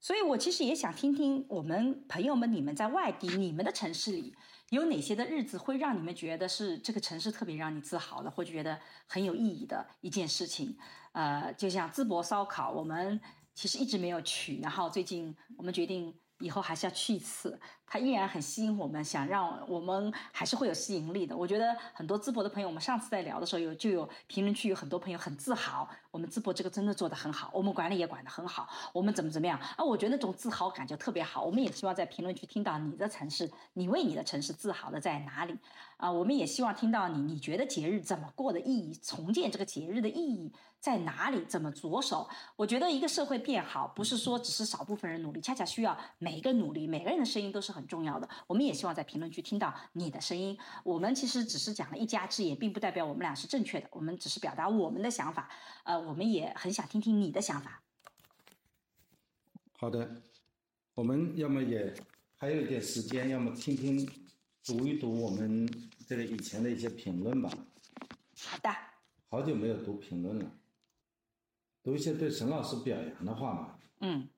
[0.00, 4.34] 所以我其实也想听听我们朋友们，你们在外地，你们的城市里
[4.70, 10.76] 有哪些的日子会让你们觉得是这个城市特别让你自豪的，或者觉得很有意义的一件事情？
[11.12, 13.20] 呃，就像淄博烧烤，我们。
[13.54, 17.58] 其实一直没有去，然后最近我们决定以后还是要去一次。
[17.86, 21.36] 它依然很吸引我们，想让我们还是会有吸引力的。
[21.36, 29.84] 我觉得很多淄博的朋友，我们上次在聊的时候有就有评论区有很多朋友很自豪，我们淄博这个真的做得很好，我们管理也管得很好，我们怎么怎么样啊？
[29.84, 31.42] 我觉得那种自豪感就特别好。
[31.42, 35.54] 我们也希望在评论区听到你的城市，你为你的城市自豪的在哪里
[36.02, 36.10] 啊？
[36.10, 41.44] 我们也希望听到你，你觉得节日怎么过的意义，重建这个节日的意义在哪里？
[41.44, 42.28] 怎么着手？
[42.56, 47.86] 我觉得一个社会变好，不是说只是少部分人努力，恰恰需要每一个努力，每个人的声音都是很。
[47.92, 50.56] 重要的，我们也希望在评论区听到你的声音。
[50.82, 53.86] 我们其实只是讲了一家之言，并不代表我们俩是正确的。
[53.90, 55.50] 我们只是表达我们的想法。
[55.84, 57.82] 呃，我们也很想听听你的想法。
[59.76, 60.22] 好的，
[60.94, 61.92] 我们要么也
[62.38, 64.08] 还有一点时间，要么听听
[64.64, 65.68] 读一读我们
[66.06, 67.50] 这个以前的一些评论吧。
[68.36, 68.70] 好的。
[69.28, 70.52] 好久没有读评论了，
[71.82, 73.78] 读一些对沈老师表扬的话嘛。
[74.00, 74.28] 嗯。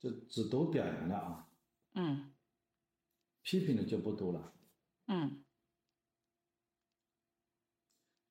[0.00, 1.48] 就只读表扬的啊，
[1.94, 2.32] 嗯，
[3.42, 4.52] 批评的就不读了，
[5.08, 5.42] 嗯。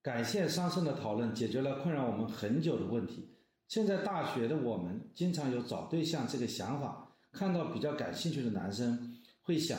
[0.02, 3.35] 感谢桑葚的讨论，解决了困扰我们很久的问题。
[3.68, 9.77] 现在大学的我们经常有找对象这个想法，看到比较感兴趣的男生，会想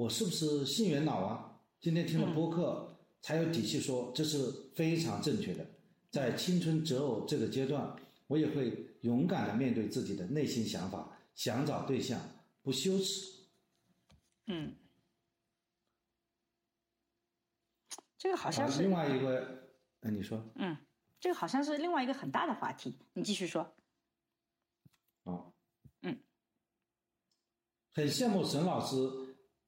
[0.00, 1.60] 我是不是性缘脑啊？
[1.78, 5.66] 今天听了播客，才有底气说这是非常正确的。
[6.10, 7.94] 在青春择偶这个阶段，
[8.26, 12.18] 我也会勇敢的面对自己的内心想法，想找对象
[12.62, 13.26] 不羞耻。
[14.46, 14.74] 嗯，
[18.16, 19.68] 这个好像是另外一个，
[20.00, 20.42] 那你说？
[20.54, 20.74] 嗯。
[21.20, 23.70] 这个好像是另外一个很大的话题，你继续说。
[25.24, 25.52] 哦，
[26.00, 26.18] 嗯，
[27.92, 28.96] 很羡慕沈老师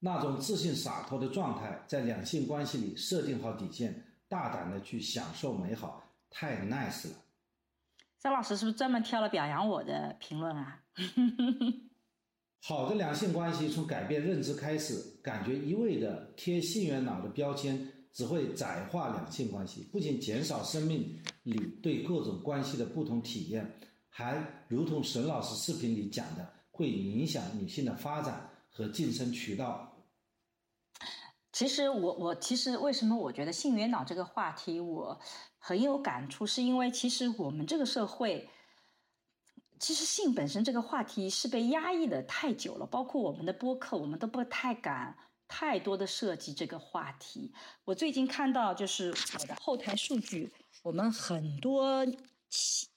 [0.05, 7.15] 那种自信洒脱的状态，在两性关系里设定好底线，大胆的去享受美好，太 nice 了。
[8.19, 10.83] 张老师是不是专门挑了表扬我的评论啊？
[12.61, 17.89] 好的两性关系从改变认知开始，感觉一味的贴性缘脑的标签。
[18.15, 23.67] 只会窄化两性关系，不仅减少生命里对各种关系的不同体验，
[24.11, 29.92] 还如同沈老师视频里讲的，会影响女性的发展和晋升渠道。
[31.63, 35.21] 其实我我其实为什么我觉得性缘脑这个话题我
[35.59, 38.51] 很有感触，是因为其实我们这个社会，
[39.79, 45.17] 其实性本身这个话题是被压抑的太久了，包括我们的播客，我们都不太敢。
[45.47, 47.53] 太多的涉及这个话题，
[47.85, 50.53] 我最近看到就是我的后台数据，
[50.83, 52.05] 我们很多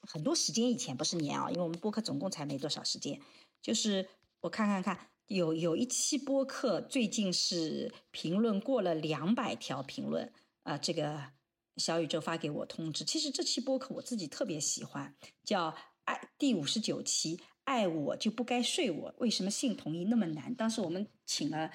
[0.00, 3.20] 很多时间以前不是年啊，因为我们播客总共才没多少时间，
[3.62, 4.08] 就是
[4.40, 10.32] 我看看看，有有一期播客最近是评论过了两百条评论
[10.62, 11.32] 啊，这个
[11.76, 15.74] 小宇宙发给我通知，其实这期播客我自己特别喜欢，叫
[16.04, 20.54] 爱第五十九期，爱我就不该睡我，为什么性同意那么难？
[20.54, 21.70] 当时我们请了。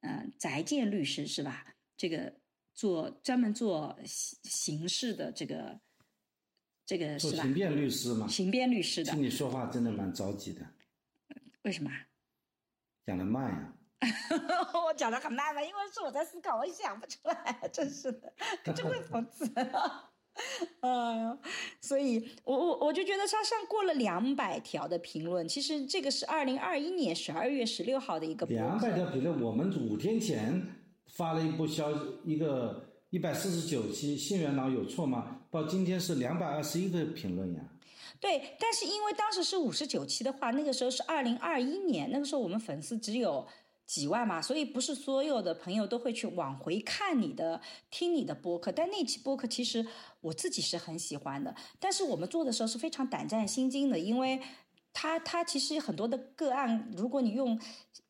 [0.00, 1.66] 嗯，翟健律师是吧？
[1.96, 2.34] 这个
[2.74, 5.80] 做专门做刑刑事的这个
[6.84, 7.42] 这个是吧？
[7.42, 8.28] 刑辩律师嘛。
[8.28, 9.10] 刑辩律师的。
[9.10, 10.64] 听你说话真的蛮着急的。
[11.62, 11.90] 为什么？
[13.06, 13.72] 讲的慢呀。
[14.86, 15.62] 我讲的很慢吗？
[15.62, 18.30] 因为是我在思考，我想不出来，真是的，
[18.74, 19.50] 真会讽刺。
[20.80, 21.38] 哎 呀，
[21.80, 28.44] 所以我我我就觉得他上过了两百条的评论，其实这个是二零二一年十二月十六号的一个。
[28.46, 30.62] 两百条评论，我们五天前
[31.06, 35.40] 发了一部消息，一个一百四十九期，信源脑有错吗？
[35.50, 37.60] 到今天是两百二十一个评论呀。
[38.20, 43.46] 对，但是因为当时是五十九期的话，那个时候是二零二一年，那个时候我们粉丝只有。
[43.86, 48.72] 几万嘛，所以不是所有的朋友都会去往回看你的、听你的播客。
[48.72, 49.86] 但那期播客其实
[50.22, 54.40] 我自己是很喜欢的，但是我们做的时候是非常胆战心惊的，因为。
[54.98, 57.60] 他他其实很多的个案，如果你用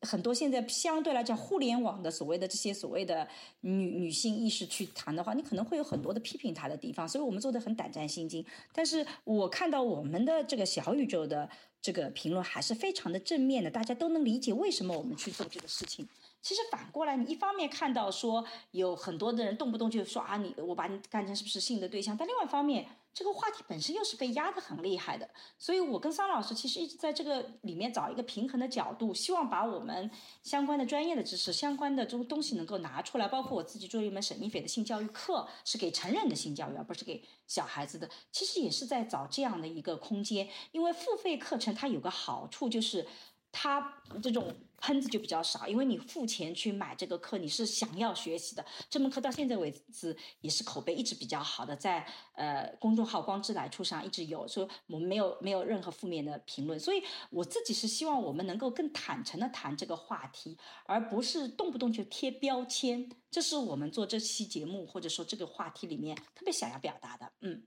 [0.03, 3.27] 很多现在相对来讲互联网的所谓的这些所谓的
[3.59, 8.45] 女女性意识去谈的话，你可能会有很多的批评他的地方，所以我们做的很胆战心惊。
[8.71, 11.49] 但是我看到我们的这个小宇宙的
[11.81, 16.07] 这个评论还是非常的正面的，大家都能理解为什么我们去做这个事情。
[16.41, 22.85] 其实反过来，你一方面看到说有很多的人动不动就说啊你我把你看成是不是性的对象，但另外一方面。
[23.17, 25.27] 这个话题本身又是被压得很厉害的，
[25.57, 30.11] 所以我跟桑老师其实一直在这个里面找一个平衡的角度，希望把我们
[30.43, 33.27] 相关的专业的知识、相关的这种东西能够拿出来。
[33.27, 38.07] 包括我自己做一门沈一斐的性教育课，是给成人的性教育，而不是给小孩子的。
[38.31, 43.07] 其实也是在找这样的一个空间，因为付费课程它有个好处就是。
[43.49, 48.65] 他这种喷子就比较少，因为你付钱去买这个课，你是想要学习的。
[48.89, 56.79] 这门课到现在为止也是口碑一直比较好的，在呃公众号“光之来处”上一直有，说我们没有没有任何负面的评论。
[56.79, 63.09] 所以我自己是希望我们能够更坦诚的谈这个话题，而不是动不动就贴标签。
[63.29, 67.31] 这是我们做这期节目或者说这个话题里面特别想要表达的。
[67.41, 67.63] 嗯，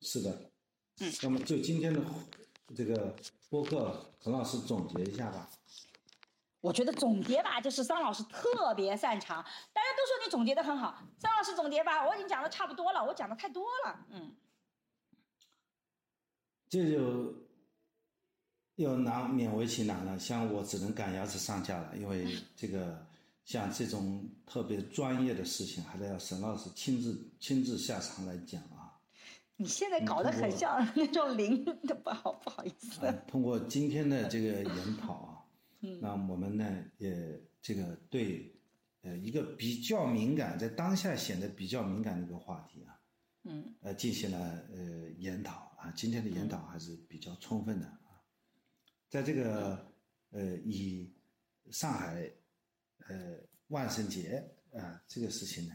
[0.00, 0.50] 是的，
[0.98, 2.00] 嗯，那么就今天的
[2.76, 3.14] 这个。
[3.52, 5.46] 播客，陈老师总结一下吧。
[6.62, 9.44] 我觉得总结吧，就是张老师特别擅长。
[9.74, 14.34] 大家都说你总结的很好，张老师总结吧，我已经讲的差不多了，我讲的太多了，嗯。
[16.70, 17.34] 这就
[18.76, 23.06] 又难勉为其难了，像我只能赶鸭子上架了，因为这个
[23.44, 28.71] 像这种特别专业的事情，还得要沈老师亲自亲自下场来讲啊。
[29.56, 33.00] 你现在搞得很像 那种零的，不好不好意思。
[33.28, 35.44] 通过今天的这个 研讨啊，
[36.00, 38.52] 那我们呢也这个对
[39.02, 42.98] 呃一个比较敏感，在当下显得比较敏感的一个话题啊，
[43.44, 44.38] 嗯，呃进行了
[44.74, 48.18] 呃研讨啊，今天的研讨还是比较充分的啊，
[49.08, 49.92] 在这个
[50.30, 51.12] 呃以
[51.70, 52.28] 上海
[53.06, 53.38] 呃
[53.68, 55.74] 万圣节啊这个事情呢，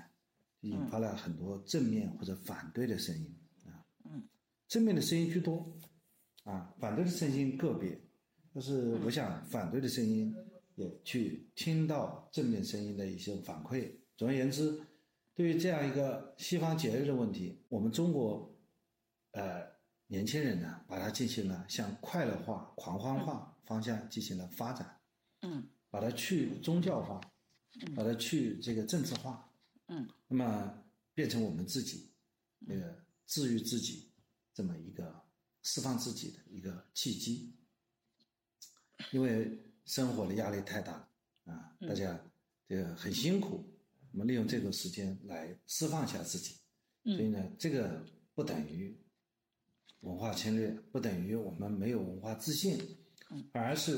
[0.62, 3.36] 引发了很多正面或者反对的声音。
[4.68, 5.77] 正面的声音居多，
[6.44, 7.99] 啊，反对的声音个别，
[8.53, 10.35] 但是我想反对的声音
[10.76, 13.91] 也去听到正面声音的一些反馈。
[14.18, 14.80] 总而言之，
[15.34, 18.53] 对于这样一个西方节日的问题，我们中国，
[19.31, 19.64] 呃，
[20.07, 24.99] 年轻人呢，把它进行了向快乐化、狂欢化方向进行了发展，
[25.41, 27.22] 嗯，把它去宗教化，
[27.95, 29.49] 把它去这个政治化，
[29.88, 30.84] 嗯，那么
[31.14, 32.10] 变成我们自己
[32.60, 34.07] 那个治愈自己
[34.58, 35.24] 这么一个
[35.62, 37.54] 释放自己的一个契机，
[39.12, 39.56] 因为
[39.86, 41.08] 生活的压力太大
[41.46, 42.20] 啊，大家
[42.68, 43.64] 这个很辛苦，
[44.12, 46.56] 我们利用这个时间来释放一下自己，
[47.04, 48.04] 所以呢，这个
[48.34, 48.98] 不等于
[50.00, 52.80] 文化侵略，不等于我们没有文化自信，
[53.54, 53.96] 反而是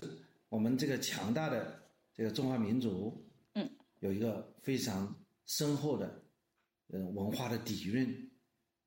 [0.50, 3.72] 我们这个强大的这个中华民族，嗯，
[4.02, 6.22] 有一个非常深厚的
[6.88, 8.29] 呃文化的底蕴，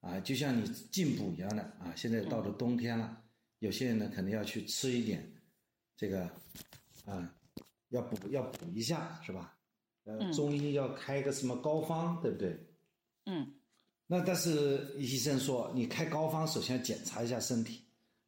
[0.02, 3.22] 啊，就像你进补一样的啊，现在到了冬天了，
[3.60, 5.32] 有些人呢可能要去吃一点
[5.96, 6.28] 这个
[7.06, 7.34] 啊，
[7.88, 9.56] 要补要补一下是吧？
[10.04, 12.58] 呃，中医要开个什么膏方，对不对？
[13.26, 13.54] 嗯，
[14.08, 17.84] 那但是医生说，你开膏方首先要检查一下身体，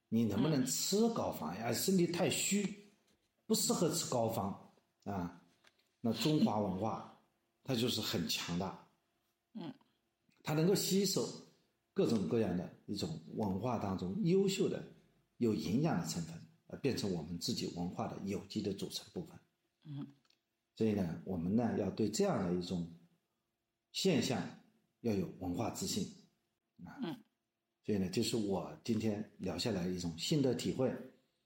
[0.08, 1.72] 你能不能吃膏方呀？
[1.72, 2.88] 身体太虚，
[3.46, 4.72] 不适合吃膏方
[5.02, 5.42] 啊。
[6.00, 7.20] 那中华文化
[7.64, 8.86] 它就是很强大，
[9.54, 9.74] 嗯，
[10.44, 11.28] 它能够吸收
[11.94, 14.84] 各种各样的一种文化当中优秀的、
[15.38, 16.34] 有营养的成分，
[16.66, 19.38] 而，变成我们自己文化的有机的组成部分。
[19.84, 20.06] 嗯，
[20.74, 22.92] 所以呢，我们呢要对这样的一种
[23.92, 24.42] 现象
[25.02, 26.12] 要有文化自信
[26.84, 26.98] 啊。
[27.02, 27.16] 嗯，
[27.86, 30.92] 所以呢，就是我今天聊下来的一种心得体会。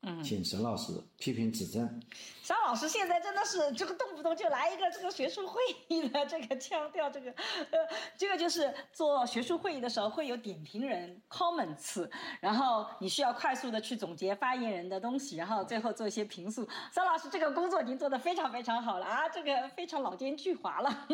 [0.03, 2.01] 嗯，请沈老师批评指正。
[2.45, 7.33] 张老师现在真的是这个动不动就来一个这个学术会议的这个腔调，这个
[7.73, 7.79] 呃，
[8.17, 12.09] 这个就是做学术会议的时候会有点评人 comments，
[12.41, 16.67] 然后你需要快速的去总结发言人的东西，然后最后做一些评述。
[16.93, 21.09] 张老师这个工作已经做得非常非常好了啊，这个非常老奸巨猾了。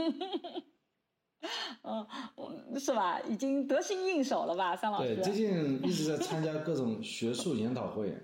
[1.82, 2.06] 嗯，
[2.36, 3.18] 我是吧？
[3.28, 5.14] 已经得心应手了吧，桑老师？
[5.16, 8.14] 对，最近一直在参加各种学术研讨会。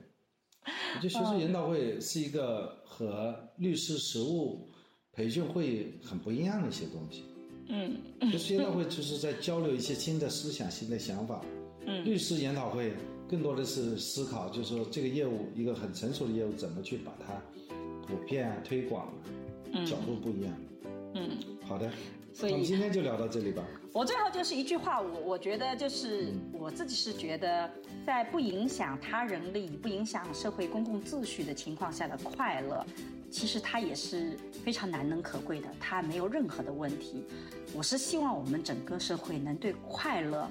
[0.96, 4.68] 我觉得学术研讨会是一个和律师实务
[5.12, 7.24] 培训会很不一样的一些东西。
[7.68, 7.96] 嗯，
[8.32, 11.44] 学术研讨会就是在交流一些新的思想、新的想法。
[11.86, 12.92] 嗯， 律师研讨会
[13.28, 17.40] 更多的是思考，就是说这个业务一个很成熟的业务怎么去把它
[18.06, 19.06] 普遍啊、推广
[19.72, 20.54] 啊，角度不一样。
[21.14, 21.30] 嗯，
[21.66, 21.90] 好的，
[22.32, 23.62] 所以我们今天就聊到这里吧。
[23.92, 27.68] 我最后就是一句话，我我觉得就是我自己是觉得，
[28.06, 32.86] 在不影响他人利益、不影响社会公共秩序的情况下的快乐，
[33.30, 37.24] 其实它也是非常难能可贵的，它没有任何的问题。
[37.74, 40.48] 我是希望我们整个社会能对快乐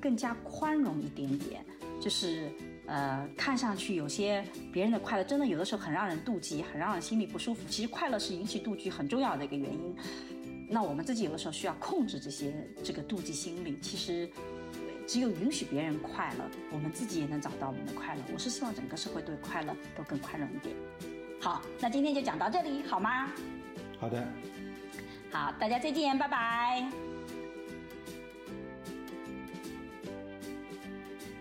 [0.00, 1.64] 更加宽容一点点，
[1.98, 2.50] 就是
[2.86, 7.62] 呃，看上去有些别人的快乐，真的有的时候很让人妒忌，很让人心里不舒服。
[7.70, 9.96] 其实快乐是引起妒忌很重要的一个原因。
[10.72, 13.78] 那我们自己有的时候需要控制这些这个妒忌心理。
[13.80, 14.28] 其实，
[15.06, 18.22] 只有允许别人快乐，我们自己也能找到我们的快乐。
[18.32, 20.74] 我是希望整个社会对快乐都更宽容一点。
[21.38, 23.30] 好，那今天就讲到这里，好吗？
[24.00, 24.26] 好的。
[25.30, 27.11] 好，大家再见，拜拜。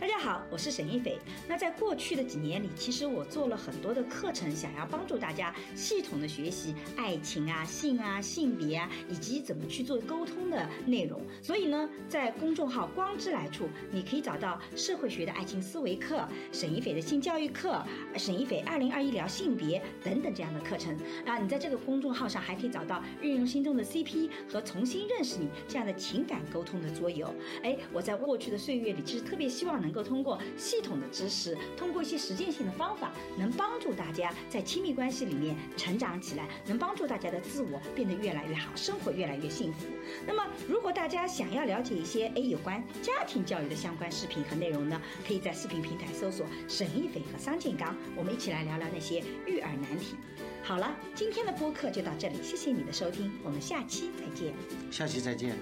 [0.01, 1.19] 大家好，我是沈一斐。
[1.47, 11.21] 那在过去的几年里，其实我做了很多的课程，想要帮助大家系统的学习爱情啊、性啊、性别啊，以及怎么去做沟通的内容。
[11.39, 17.79] 所以呢，在公众号“光之来处”，你可以找到社会学的爱情思维课、沈一斐的性教育课、
[18.17, 20.97] 沈一斐二零二一聊性别等等这样的课程。
[21.27, 27.31] 啊，你在这个公众号上还可以找到运用心中的 CP 和重新认识你这样的情感沟通的桌游。
[27.61, 39.87] 哎，我在过去的岁月里，其实特别希望能能够通过系统的知识，通过一些实践性的方法，能帮助大家在亲密关系里面成长起来，能帮助大家的自我变得越来越好，生活越来越幸福。
[40.25, 50.15] 那么，如果大家想要了解一些哎有关家庭教育的相关视频和内容呢，可以在视频平台搜索沈一斐和桑建刚，我们一起来聊聊那些育儿难题。
[50.63, 54.53] 好了，今天的播客就到这里，谢谢你的收听，我们下期再见。
[54.89, 55.57] 下期再见。